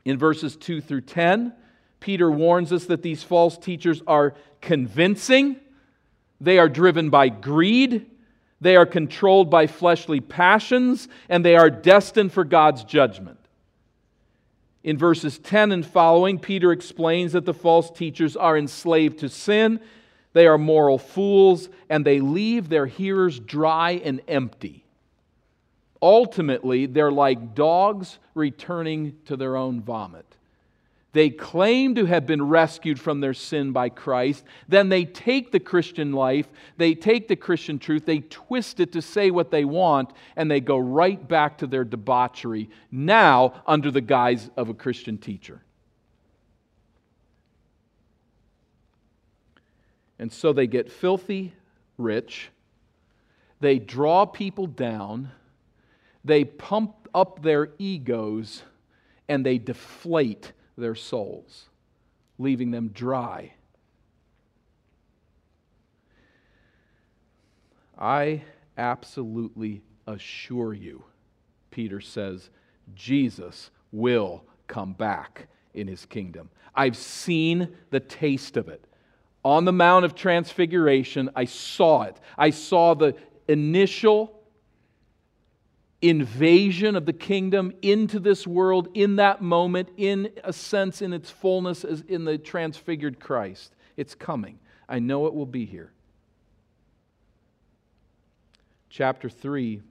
[0.06, 1.52] In verses 2 through 10,
[2.00, 5.60] Peter warns us that these false teachers are convincing,
[6.40, 8.06] they are driven by greed,
[8.62, 13.37] they are controlled by fleshly passions, and they are destined for God's judgment.
[14.84, 19.80] In verses 10 and following, Peter explains that the false teachers are enslaved to sin,
[20.34, 24.86] they are moral fools, and they leave their hearers dry and empty.
[26.02, 30.27] Ultimately, they're like dogs returning to their own vomit.
[31.18, 34.44] They claim to have been rescued from their sin by Christ.
[34.68, 36.48] Then they take the Christian life,
[36.78, 40.60] they take the Christian truth, they twist it to say what they want, and they
[40.60, 45.64] go right back to their debauchery, now under the guise of a Christian teacher.
[50.20, 51.52] And so they get filthy
[51.98, 52.52] rich,
[53.60, 55.32] they draw people down,
[56.24, 58.62] they pump up their egos,
[59.28, 61.66] and they deflate their souls,
[62.38, 63.54] leaving them dry.
[67.98, 68.44] I
[68.78, 71.04] absolutely assure you,
[71.72, 72.50] Peter says,
[72.94, 76.50] Jesus will come back in his kingdom.
[76.76, 78.86] I've seen the taste of it.
[79.44, 82.20] On the Mount of Transfiguration, I saw it.
[82.38, 83.16] I saw the
[83.48, 84.37] initial
[86.10, 91.30] invasion of the kingdom into this world in that moment, in a sense, in its
[91.30, 93.74] fullness, as in the transfigured Christ.
[93.96, 94.60] It's coming.
[94.88, 95.92] I know it will be here.
[98.90, 99.82] Chapter 3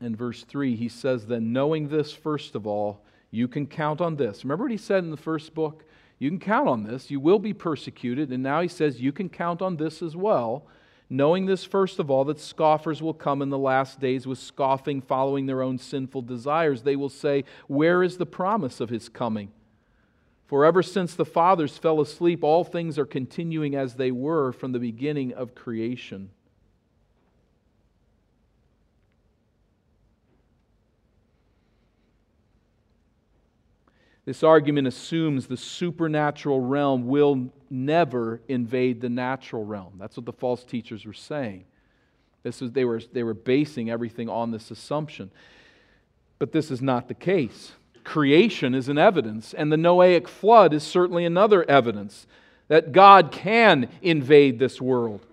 [0.00, 4.16] and verse 3, he says, Then knowing this, first of all, you can count on
[4.16, 4.44] this.
[4.44, 5.84] Remember what he said in the first book?
[6.18, 7.10] You can count on this.
[7.10, 8.30] You will be persecuted.
[8.30, 10.66] And now he says, You can count on this as well.
[11.10, 15.00] Knowing this, first of all, that scoffers will come in the last days with scoffing,
[15.00, 16.82] following their own sinful desires.
[16.82, 19.52] They will say, Where is the promise of his coming?
[20.46, 24.72] For ever since the fathers fell asleep, all things are continuing as they were from
[24.72, 26.30] the beginning of creation.
[34.24, 39.94] This argument assumes the supernatural realm will never invade the natural realm.
[39.98, 41.64] That's what the false teachers were saying.
[42.42, 45.30] This is, they, were, they were basing everything on this assumption.
[46.38, 47.72] But this is not the case.
[48.04, 52.26] Creation is an evidence, and the Noahic flood is certainly another evidence
[52.68, 55.24] that God can invade this world.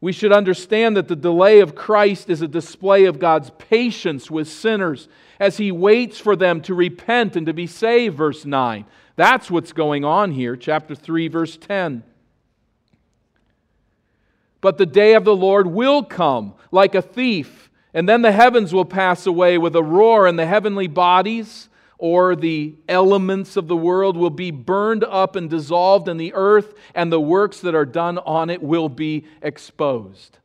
[0.00, 4.48] We should understand that the delay of Christ is a display of God's patience with
[4.48, 5.08] sinners
[5.40, 8.84] as he waits for them to repent and to be saved, verse 9.
[9.18, 12.04] That's what's going on here, chapter 3, verse 10.
[14.60, 18.72] But the day of the Lord will come like a thief, and then the heavens
[18.72, 23.76] will pass away with a roar, and the heavenly bodies or the elements of the
[23.76, 27.84] world will be burned up and dissolved in the earth, and the works that are
[27.84, 30.38] done on it will be exposed.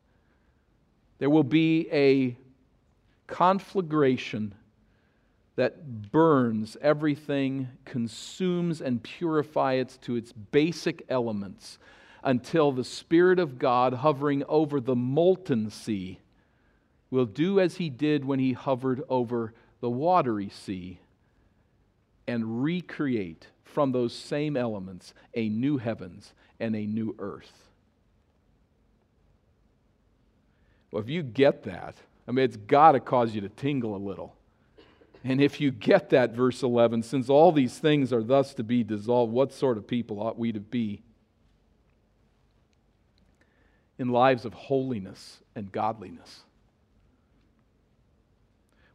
[1.19, 2.35] There will be a
[3.27, 4.55] conflagration
[5.55, 11.77] that burns everything, consumes and purifies it to its basic elements
[12.23, 16.19] until the Spirit of God hovering over the molten sea
[17.11, 20.99] will do as he did when he hovered over the watery sea
[22.27, 27.69] and recreate from those same elements a new heavens and a new earth.
[30.91, 31.95] Well, if you get that,
[32.27, 34.35] I mean, it's got to cause you to tingle a little.
[35.23, 38.83] And if you get that, verse 11, since all these things are thus to be
[38.83, 41.01] dissolved, what sort of people ought we to be?
[43.97, 46.41] In lives of holiness and godliness.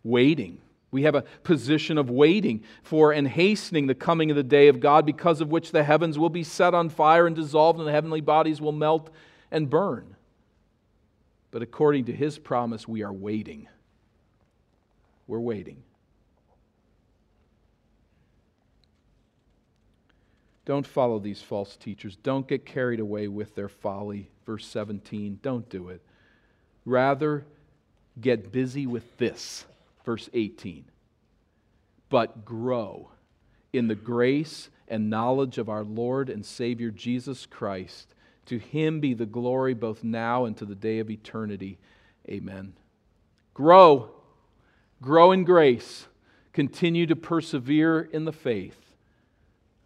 [0.03, 0.61] Waiting.
[0.91, 4.81] We have a position of waiting for and hastening the coming of the day of
[4.81, 7.93] God, because of which the heavens will be set on fire and dissolved, and the
[7.93, 9.09] heavenly bodies will melt
[9.51, 10.15] and burn.
[11.51, 13.69] But according to his promise, we are waiting.
[15.27, 15.85] We're waiting.
[20.69, 22.17] Don't follow these false teachers.
[22.17, 24.29] Don't get carried away with their folly.
[24.45, 25.39] Verse 17.
[25.41, 26.03] Don't do it.
[26.85, 27.47] Rather,
[28.21, 29.65] get busy with this.
[30.05, 30.85] Verse 18.
[32.11, 33.09] But grow
[33.73, 38.15] in the grace and knowledge of our Lord and Savior Jesus Christ.
[38.45, 41.79] To him be the glory both now and to the day of eternity.
[42.29, 42.75] Amen.
[43.55, 44.11] Grow.
[45.01, 46.09] Grow in grace.
[46.53, 48.88] Continue to persevere in the faith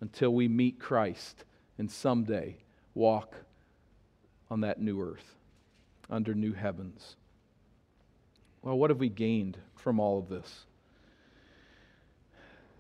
[0.03, 1.44] until we meet Christ
[1.78, 2.57] and someday
[2.92, 3.36] walk
[4.50, 5.36] on that new earth,
[6.11, 7.14] under new heavens.
[8.62, 10.66] Well, what have we gained from all of this?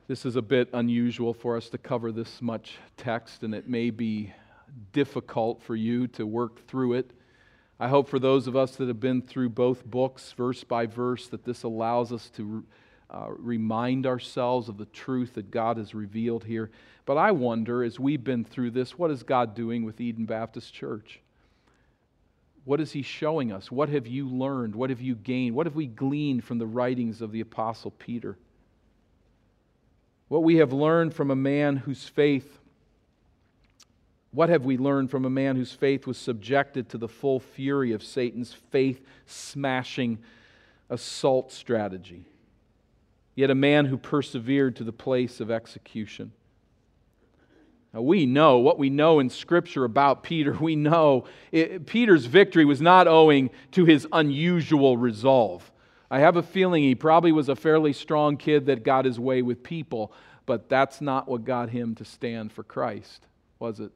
[0.08, 3.90] This is a bit unusual for us to cover this much text, and it may
[3.90, 4.32] be
[4.92, 7.12] difficult for you to work through it.
[7.78, 11.28] I hope for those of us that have been through both books, verse by verse,
[11.28, 12.64] that this allows us to
[13.12, 16.70] uh, remind ourselves of the truth that God has revealed here.
[17.04, 20.72] But I wonder, as we've been through this, what is God doing with Eden Baptist
[20.72, 21.20] Church?
[22.64, 23.70] What is He showing us?
[23.70, 24.74] What have you learned?
[24.74, 25.54] What have you gained?
[25.54, 28.38] What have we gleaned from the writings of the Apostle Peter?
[30.28, 32.60] What we have learned from a man whose faith,
[34.30, 37.92] what have we learned from a man whose faith was subjected to the full fury
[37.92, 40.18] of Satan's faith smashing
[40.88, 42.24] assault strategy?
[43.34, 46.32] Yet a man who persevered to the place of execution.
[47.92, 50.52] Now, we know what we know in Scripture about Peter.
[50.60, 55.70] We know it, Peter's victory was not owing to his unusual resolve.
[56.10, 59.40] I have a feeling he probably was a fairly strong kid that got his way
[59.42, 60.12] with people,
[60.44, 63.26] but that's not what got him to stand for Christ,
[63.58, 63.92] was it?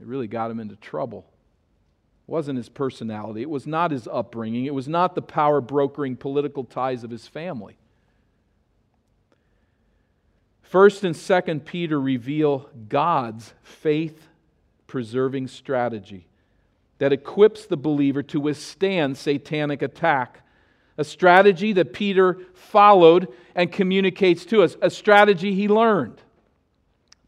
[0.00, 1.26] It really got him into trouble.
[2.26, 6.16] It wasn't his personality, it was not his upbringing, it was not the power brokering
[6.16, 7.76] political ties of his family.
[10.74, 14.26] First and Second Peter reveal God's faith
[14.88, 16.26] preserving strategy
[16.98, 20.40] that equips the believer to withstand satanic attack.
[20.98, 26.20] A strategy that Peter followed and communicates to us, a strategy he learned.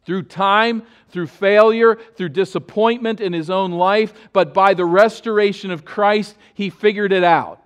[0.05, 5.85] Through time, through failure, through disappointment in his own life, but by the restoration of
[5.85, 7.63] Christ, he figured it out.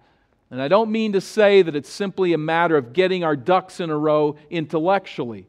[0.51, 3.81] And I don't mean to say that it's simply a matter of getting our ducks
[3.81, 5.47] in a row intellectually.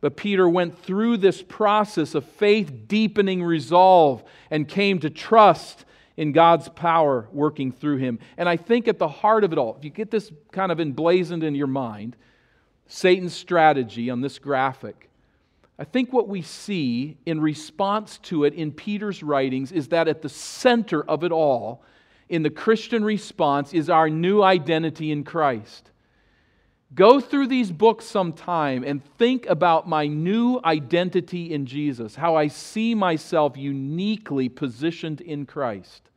[0.00, 5.84] But Peter went through this process of faith deepening resolve and came to trust
[6.16, 8.18] in God's power working through him.
[8.36, 10.80] And I think at the heart of it all, if you get this kind of
[10.80, 12.16] emblazoned in your mind,
[12.88, 15.10] Satan's strategy on this graphic,
[15.78, 20.22] I think what we see in response to it in Peter's writings is that at
[20.22, 21.82] the center of it all,
[22.28, 25.90] in the Christian response, is our new identity in Christ.
[26.94, 32.48] Go through these books sometime and think about my new identity in Jesus, how I
[32.48, 36.08] see myself uniquely positioned in Christ.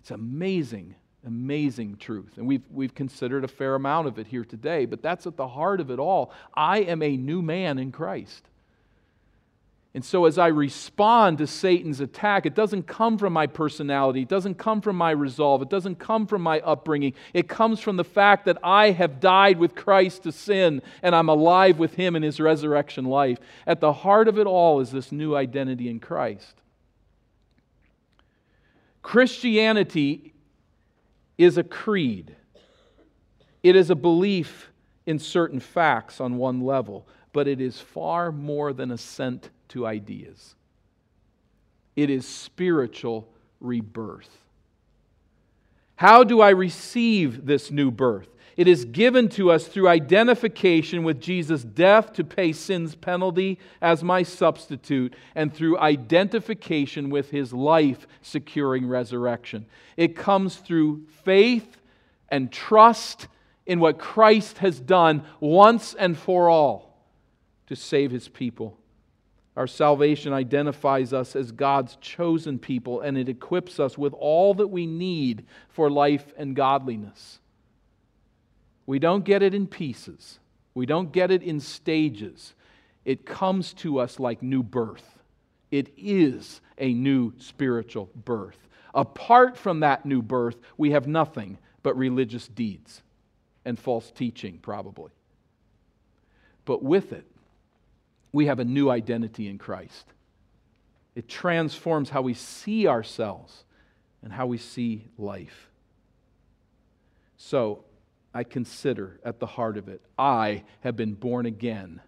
[0.00, 0.94] It's amazing,
[1.26, 2.36] amazing truth.
[2.36, 5.48] And we've, we've considered a fair amount of it here today, but that's at the
[5.48, 6.30] heart of it all.
[6.52, 8.44] I am a new man in Christ.
[9.94, 14.28] And so, as I respond to Satan's attack, it doesn't come from my personality, it
[14.28, 17.14] doesn't come from my resolve, it doesn't come from my upbringing.
[17.32, 21.28] It comes from the fact that I have died with Christ to sin and I'm
[21.28, 23.38] alive with him in his resurrection life.
[23.68, 26.54] At the heart of it all is this new identity in Christ.
[29.00, 30.34] Christianity
[31.38, 32.34] is a creed,
[33.62, 34.72] it is a belief
[35.06, 40.54] in certain facts on one level, but it is far more than assent to ideas.
[41.96, 43.28] It is spiritual
[43.60, 44.30] rebirth.
[45.96, 48.28] How do I receive this new birth?
[48.56, 54.04] It is given to us through identification with Jesus' death to pay sin's penalty as
[54.04, 59.66] my substitute, and through identification with his life securing resurrection.
[59.96, 61.78] It comes through faith
[62.28, 63.26] and trust
[63.66, 66.96] in what Christ has done once and for all
[67.66, 68.78] to save his people.
[69.56, 74.66] Our salvation identifies us as God's chosen people, and it equips us with all that
[74.66, 77.38] we need for life and godliness.
[78.86, 80.40] We don't get it in pieces,
[80.74, 82.54] we don't get it in stages.
[83.04, 85.18] It comes to us like new birth.
[85.70, 88.56] It is a new spiritual birth.
[88.94, 93.02] Apart from that new birth, we have nothing but religious deeds
[93.66, 95.10] and false teaching, probably.
[96.64, 97.26] But with it,
[98.34, 100.12] we have a new identity in Christ.
[101.14, 103.62] It transforms how we see ourselves
[104.24, 105.70] and how we see life.
[107.36, 107.84] So,
[108.34, 112.00] I consider at the heart of it, I have been born again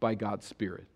[0.00, 0.86] by God's Spirit.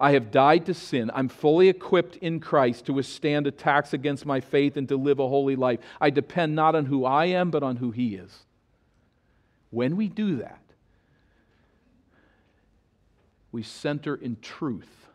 [0.00, 1.12] I have died to sin.
[1.14, 5.28] I'm fully equipped in Christ to withstand attacks against my faith and to live a
[5.28, 5.78] holy life.
[6.00, 8.46] I depend not on who I am, but on who He is.
[9.70, 10.67] When we do that,
[13.52, 15.06] we center in truth,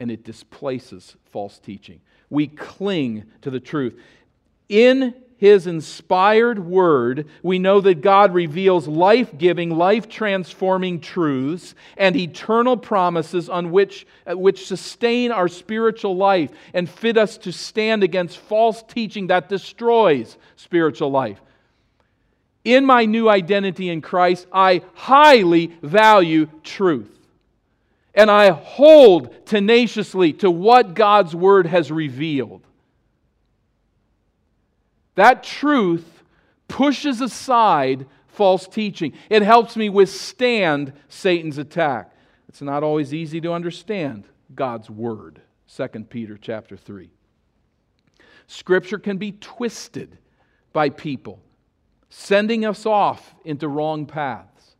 [0.00, 2.00] and it displaces false teaching.
[2.30, 4.00] We cling to the truth.
[4.68, 12.16] In his inspired word, we know that God reveals life giving, life transforming truths and
[12.16, 18.02] eternal promises on which, uh, which sustain our spiritual life and fit us to stand
[18.02, 21.40] against false teaching that destroys spiritual life
[22.64, 27.10] in my new identity in Christ, I highly value truth.
[28.14, 32.62] And I hold tenaciously to what God's Word has revealed.
[35.16, 36.22] That truth
[36.68, 39.12] pushes aside false teaching.
[39.30, 42.12] It helps me withstand Satan's attack.
[42.48, 45.40] It's not always easy to understand God's word.
[45.74, 47.10] 2 Peter chapter 3.
[48.46, 50.18] Scripture can be twisted
[50.72, 51.40] by people
[52.16, 54.76] sending us off into wrong paths.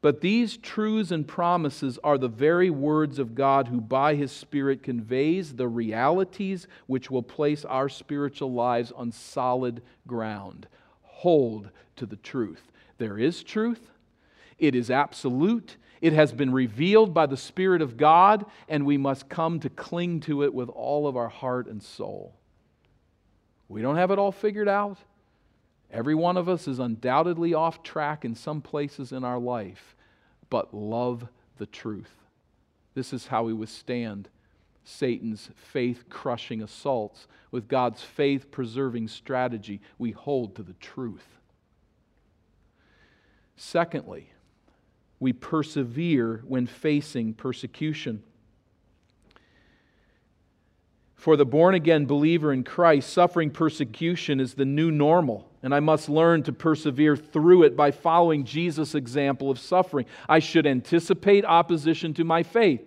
[0.00, 4.82] But these truths and promises are the very words of God who, by His Spirit,
[4.82, 10.66] conveys the realities which will place our spiritual lives on solid ground.
[11.02, 12.72] Hold to the truth.
[12.98, 13.90] There is truth.
[14.58, 15.76] It is absolute.
[16.02, 20.18] It has been revealed by the Spirit of God, and we must come to cling
[20.22, 22.34] to it with all of our heart and soul.
[23.68, 24.98] We don't have it all figured out.
[25.94, 29.94] Every one of us is undoubtedly off track in some places in our life,
[30.50, 31.28] but love
[31.58, 32.10] the truth.
[32.94, 34.28] This is how we withstand
[34.82, 37.28] Satan's faith crushing assaults.
[37.52, 41.38] With God's faith preserving strategy, we hold to the truth.
[43.56, 44.30] Secondly,
[45.20, 48.24] we persevere when facing persecution.
[51.16, 55.80] For the born again believer in Christ, suffering persecution is the new normal, and I
[55.80, 60.06] must learn to persevere through it by following Jesus' example of suffering.
[60.28, 62.86] I should anticipate opposition to my faith.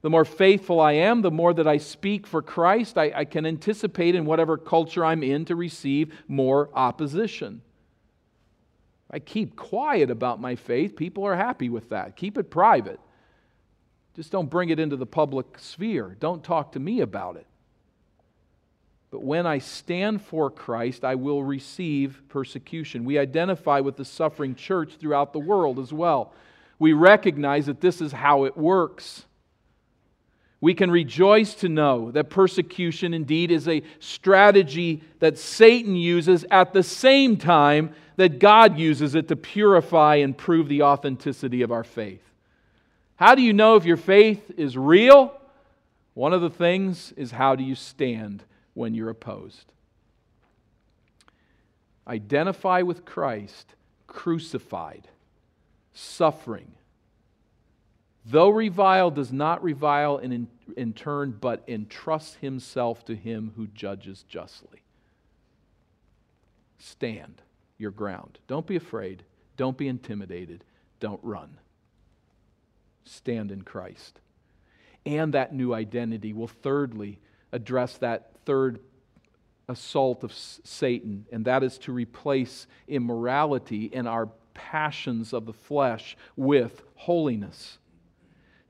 [0.00, 3.44] The more faithful I am, the more that I speak for Christ, I, I can
[3.44, 7.62] anticipate in whatever culture I'm in to receive more opposition.
[9.10, 12.16] I keep quiet about my faith, people are happy with that.
[12.16, 13.00] Keep it private.
[14.14, 16.16] Just don't bring it into the public sphere.
[16.20, 17.46] Don't talk to me about it.
[19.10, 23.04] But when I stand for Christ, I will receive persecution.
[23.04, 26.32] We identify with the suffering church throughout the world as well.
[26.78, 29.24] We recognize that this is how it works.
[30.60, 36.72] We can rejoice to know that persecution indeed is a strategy that Satan uses at
[36.72, 41.84] the same time that God uses it to purify and prove the authenticity of our
[41.84, 42.22] faith.
[43.16, 45.32] How do you know if your faith is real?
[46.14, 48.42] One of the things is how do you stand
[48.78, 49.72] when you're opposed?
[52.06, 53.74] Identify with Christ
[54.06, 55.08] crucified,
[55.92, 56.72] suffering,
[58.30, 64.22] Though reviled, does not revile in, in turn, but entrusts himself to him who judges
[64.28, 64.82] justly.
[66.78, 67.40] Stand
[67.78, 68.38] your ground.
[68.46, 69.22] Don't be afraid.
[69.56, 70.62] Don't be intimidated.
[71.00, 71.56] Don't run.
[73.04, 74.20] Stand in Christ.
[75.06, 77.20] And that new identity will thirdly
[77.50, 78.80] address that third
[79.68, 86.16] assault of Satan, and that is to replace immorality and our passions of the flesh
[86.36, 87.78] with holiness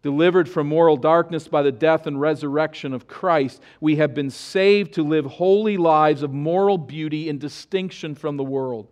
[0.02, 4.94] delivered from moral darkness by the death and resurrection of Christ, we have been saved
[4.94, 8.88] to live holy lives of moral beauty in distinction from the world.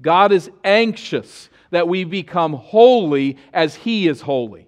[0.00, 4.67] God is anxious that we become holy as He is holy.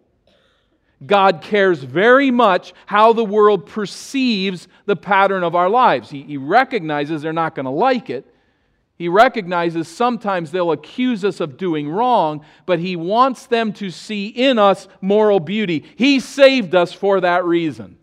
[1.07, 6.11] God cares very much how the world perceives the pattern of our lives.
[6.11, 8.31] He, he recognizes they're not going to like it,
[9.01, 14.27] he recognizes sometimes they'll accuse us of doing wrong, but He wants them to see
[14.27, 15.87] in us moral beauty.
[15.97, 17.97] He saved us for that reason.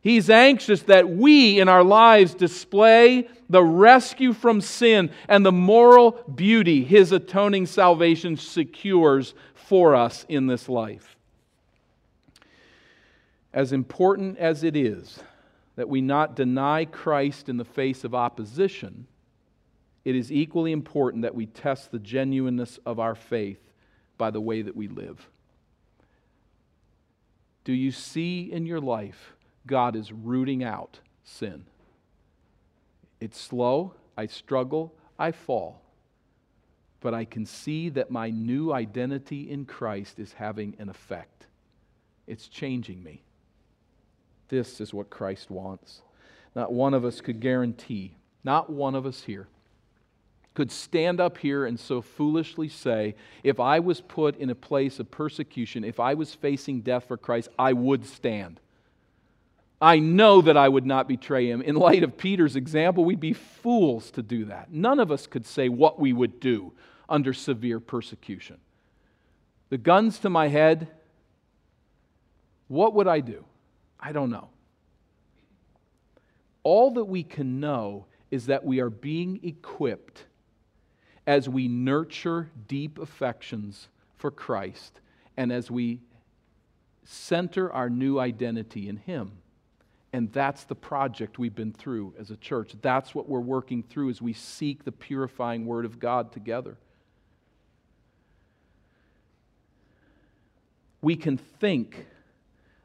[0.00, 6.12] He's anxious that we in our lives display the rescue from sin and the moral
[6.34, 11.11] beauty His atoning salvation secures for us in this life.
[13.52, 15.20] As important as it is
[15.76, 19.06] that we not deny Christ in the face of opposition,
[20.04, 23.60] it is equally important that we test the genuineness of our faith
[24.18, 25.28] by the way that we live.
[27.64, 29.34] Do you see in your life
[29.66, 31.64] God is rooting out sin?
[33.20, 35.80] It's slow, I struggle, I fall.
[37.00, 41.46] But I can see that my new identity in Christ is having an effect.
[42.26, 43.22] It's changing me.
[44.52, 46.02] This is what Christ wants.
[46.54, 49.48] Not one of us could guarantee, not one of us here
[50.54, 55.00] could stand up here and so foolishly say, if I was put in a place
[55.00, 58.60] of persecution, if I was facing death for Christ, I would stand.
[59.80, 61.62] I know that I would not betray him.
[61.62, 64.70] In light of Peter's example, we'd be fools to do that.
[64.70, 66.72] None of us could say what we would do
[67.08, 68.58] under severe persecution.
[69.70, 70.88] The guns to my head,
[72.68, 73.44] what would I do?
[74.02, 74.48] I don't know.
[76.64, 80.24] All that we can know is that we are being equipped
[81.26, 85.00] as we nurture deep affections for Christ
[85.36, 86.00] and as we
[87.04, 89.32] center our new identity in Him.
[90.12, 92.74] And that's the project we've been through as a church.
[92.82, 96.76] That's what we're working through as we seek the purifying Word of God together.
[101.00, 102.06] We can think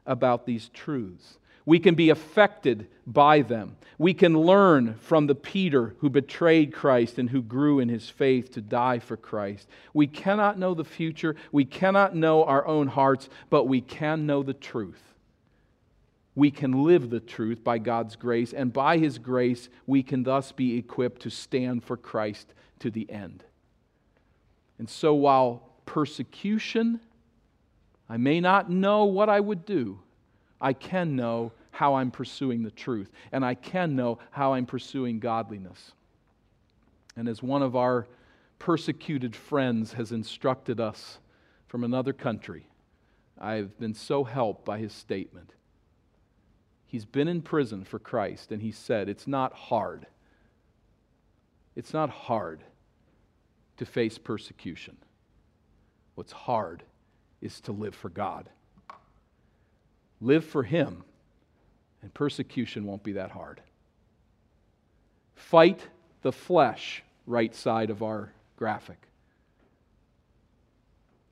[0.08, 1.38] about these truths.
[1.64, 3.76] We can be affected by them.
[3.98, 8.52] We can learn from the Peter who betrayed Christ and who grew in his faith
[8.52, 9.68] to die for Christ.
[9.92, 14.42] We cannot know the future, we cannot know our own hearts, but we can know
[14.42, 15.02] the truth.
[16.34, 20.52] We can live the truth by God's grace, and by his grace, we can thus
[20.52, 23.44] be equipped to stand for Christ to the end.
[24.78, 27.00] And so while persecution.
[28.08, 29.98] I may not know what I would do.
[30.60, 35.20] I can know how I'm pursuing the truth, and I can know how I'm pursuing
[35.20, 35.92] godliness.
[37.16, 38.06] And as one of our
[38.58, 41.18] persecuted friends has instructed us
[41.68, 42.66] from another country,
[43.38, 45.52] I've been so helped by his statement.
[46.86, 50.06] He's been in prison for Christ, and he said, It's not hard.
[51.76, 52.64] It's not hard
[53.76, 54.96] to face persecution.
[56.16, 56.82] What's hard
[57.40, 58.48] is to live for God.
[60.20, 61.04] Live for Him,
[62.02, 63.60] and persecution won't be that hard.
[65.34, 65.86] Fight
[66.22, 68.98] the flesh, right side of our graphic.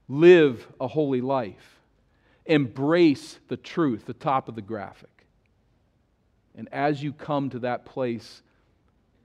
[0.09, 1.81] Live a holy life.
[2.45, 5.27] Embrace the truth, the top of the graphic.
[6.55, 8.43] And as you come to that place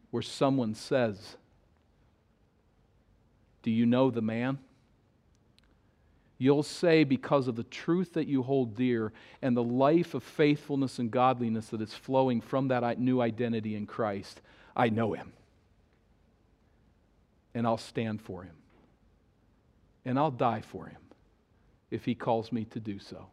[0.09, 1.37] where someone says,
[3.61, 4.57] Do you know the man?
[6.41, 9.13] You'll say, because of the truth that you hold dear
[9.43, 13.85] and the life of faithfulness and godliness that is flowing from that new identity in
[13.85, 14.41] Christ,
[14.75, 15.33] I know him.
[17.53, 18.55] And I'll stand for him.
[20.03, 20.97] And I'll die for him
[21.91, 23.27] if he calls me to do so.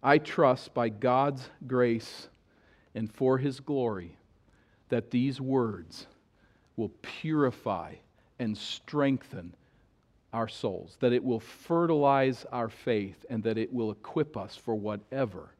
[0.00, 2.28] I trust by God's grace
[2.94, 4.16] and for his glory
[4.90, 6.06] that these words
[6.76, 7.94] will purify
[8.38, 9.54] and strengthen
[10.32, 14.74] our souls, that it will fertilize our faith, and that it will equip us for
[14.74, 15.50] whatever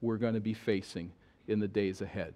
[0.00, 1.12] we're going to be facing
[1.46, 2.34] in the days ahead.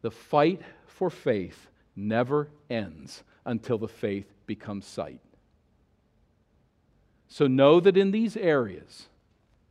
[0.00, 5.20] The fight for faith never ends until the faith becomes sight.
[7.28, 9.08] So know that in these areas,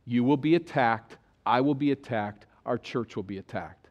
[0.04, 3.88] you will be attacked, I will be attacked, our church will be attacked.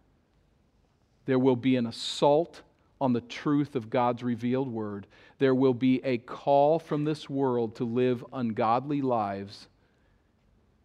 [1.25, 2.61] There will be an assault
[3.01, 5.07] on the truth of God's revealed word.
[5.39, 9.67] There will be a call from this world to live ungodly lives,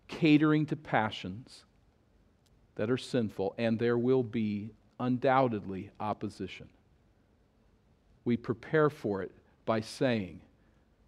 [0.09, 1.65] catering to passions
[2.77, 6.69] that are sinful, and there will be undoubtedly opposition.
[8.25, 9.33] We prepare for it
[9.67, 10.41] by saying,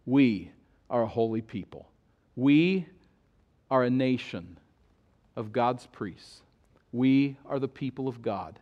[0.05, 0.53] We
[0.91, 1.89] are a holy people.
[2.37, 2.87] We
[3.71, 4.59] are a nation
[5.37, 6.43] of God's priests.
[6.93, 8.59] We are the people of God.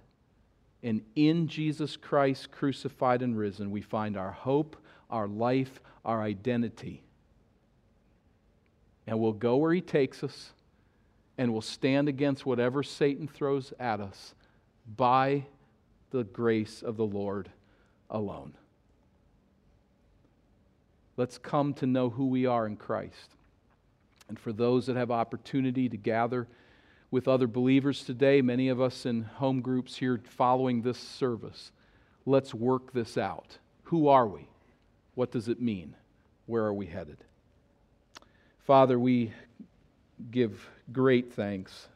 [0.82, 4.76] And in Jesus Christ, crucified and risen, we find our hope,
[5.10, 7.02] our life, our identity.
[9.06, 10.50] And we'll go where He takes us,
[11.38, 14.34] and we'll stand against whatever Satan throws at us
[14.96, 15.46] by
[16.10, 17.50] the grace of the Lord
[18.10, 18.52] alone.
[21.16, 23.34] Let's come to know who we are in Christ.
[24.28, 26.46] And for those that have opportunity to gather
[27.16, 31.72] with other believers today, many of us in home groups here following this service,
[32.26, 33.56] let's work this out.
[33.84, 34.46] Who are we?
[35.14, 35.96] What does it mean?
[36.44, 37.16] Where are we headed?
[38.66, 39.32] Father, we
[40.30, 41.88] give great thanks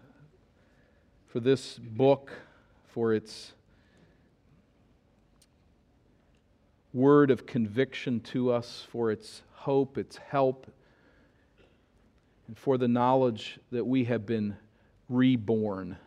[1.29, 2.33] for this book,
[2.89, 3.53] for its
[6.95, 10.67] word of conviction to us, for its hope, its help,
[12.49, 14.57] and for the knowledge that we have been
[15.11, 15.99] reborn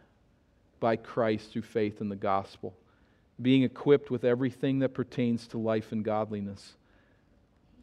[0.80, 2.74] by Christ through faith in the gospel,
[3.42, 6.74] being equipped with everything that pertains to life and godliness.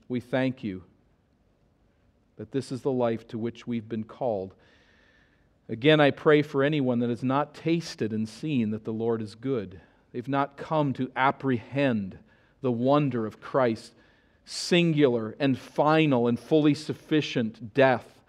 [0.08, 0.82] We thank you
[2.36, 4.54] that this is the life to which we've been called.
[5.68, 9.34] Again, I pray for anyone that has not tasted and seen that the Lord is
[9.34, 9.80] good.
[10.12, 12.18] They've not come to apprehend
[12.62, 13.92] the wonder of Christ's
[14.44, 18.20] singular and final and fully sufficient death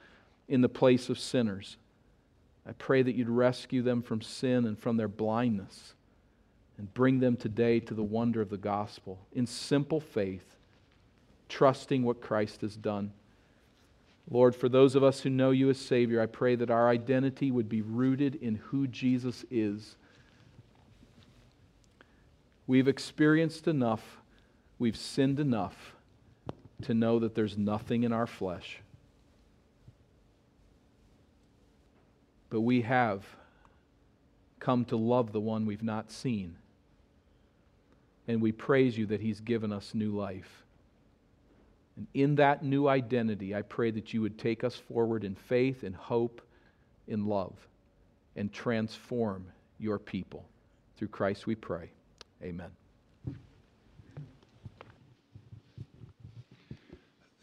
[0.48, 1.78] in the place of sinners.
[2.68, 5.94] I pray that you'd rescue them from sin and from their blindness
[6.78, 10.58] and bring them today to the wonder of the gospel in simple faith,
[11.50, 13.14] trusting what Christ has done.
[14.30, 17.52] Lord, for those of us who know you as Savior, I pray that our identity
[17.52, 19.96] would be rooted in who Jesus is.
[22.68, 24.20] We've experienced enough,
[24.80, 25.96] we've sinned enough
[26.84, 28.80] to know that there's nothing in our flesh
[32.52, 33.26] But we have
[34.60, 36.58] come to love the one we've not seen.
[38.28, 40.64] And we praise you that he's given us new life.
[41.98, 45.84] And in that new identity, I pray that you would take us forward in faith,
[45.84, 46.42] in hope,
[47.08, 47.54] in love,
[48.36, 49.46] and transform
[49.80, 50.46] your people.
[50.98, 51.90] Through Christ we pray.
[52.44, 52.70] Amen.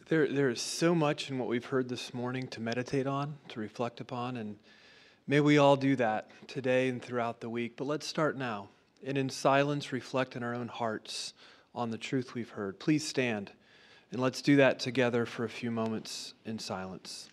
[0.09, 3.61] There, there is so much in what we've heard this morning to meditate on, to
[3.61, 4.57] reflect upon, and
[5.31, 7.77] May we all do that today and throughout the week.
[7.77, 8.71] But let's start now
[9.07, 11.35] and in silence reflect in our own hearts
[11.75, 12.79] on the truth we've heard.
[12.81, 13.53] Please stand
[14.11, 17.29] And let's do that together for a few moments in silence.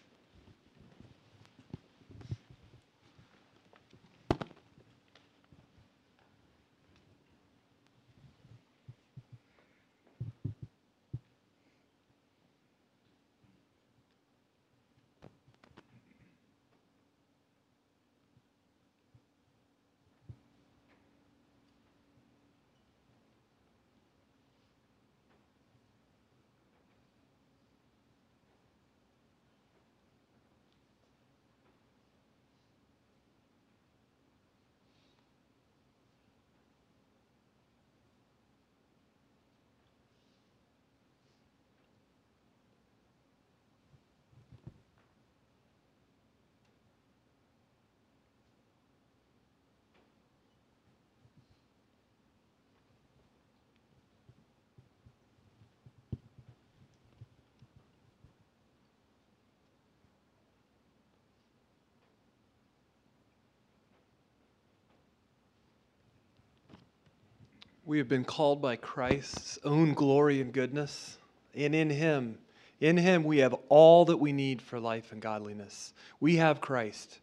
[67.88, 71.20] We have been called by Christ's own glory and goodness,
[71.54, 72.40] and in Him,
[72.80, 75.94] in Him, we have all that we need for life and godliness.
[76.20, 77.20] We have Christ,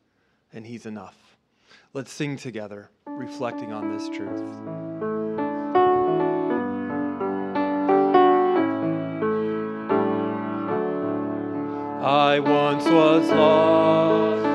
[0.53, 1.17] and He's enough.
[1.95, 4.41] Let's sing together, reflecting on this truth.
[12.05, 14.52] I once was lost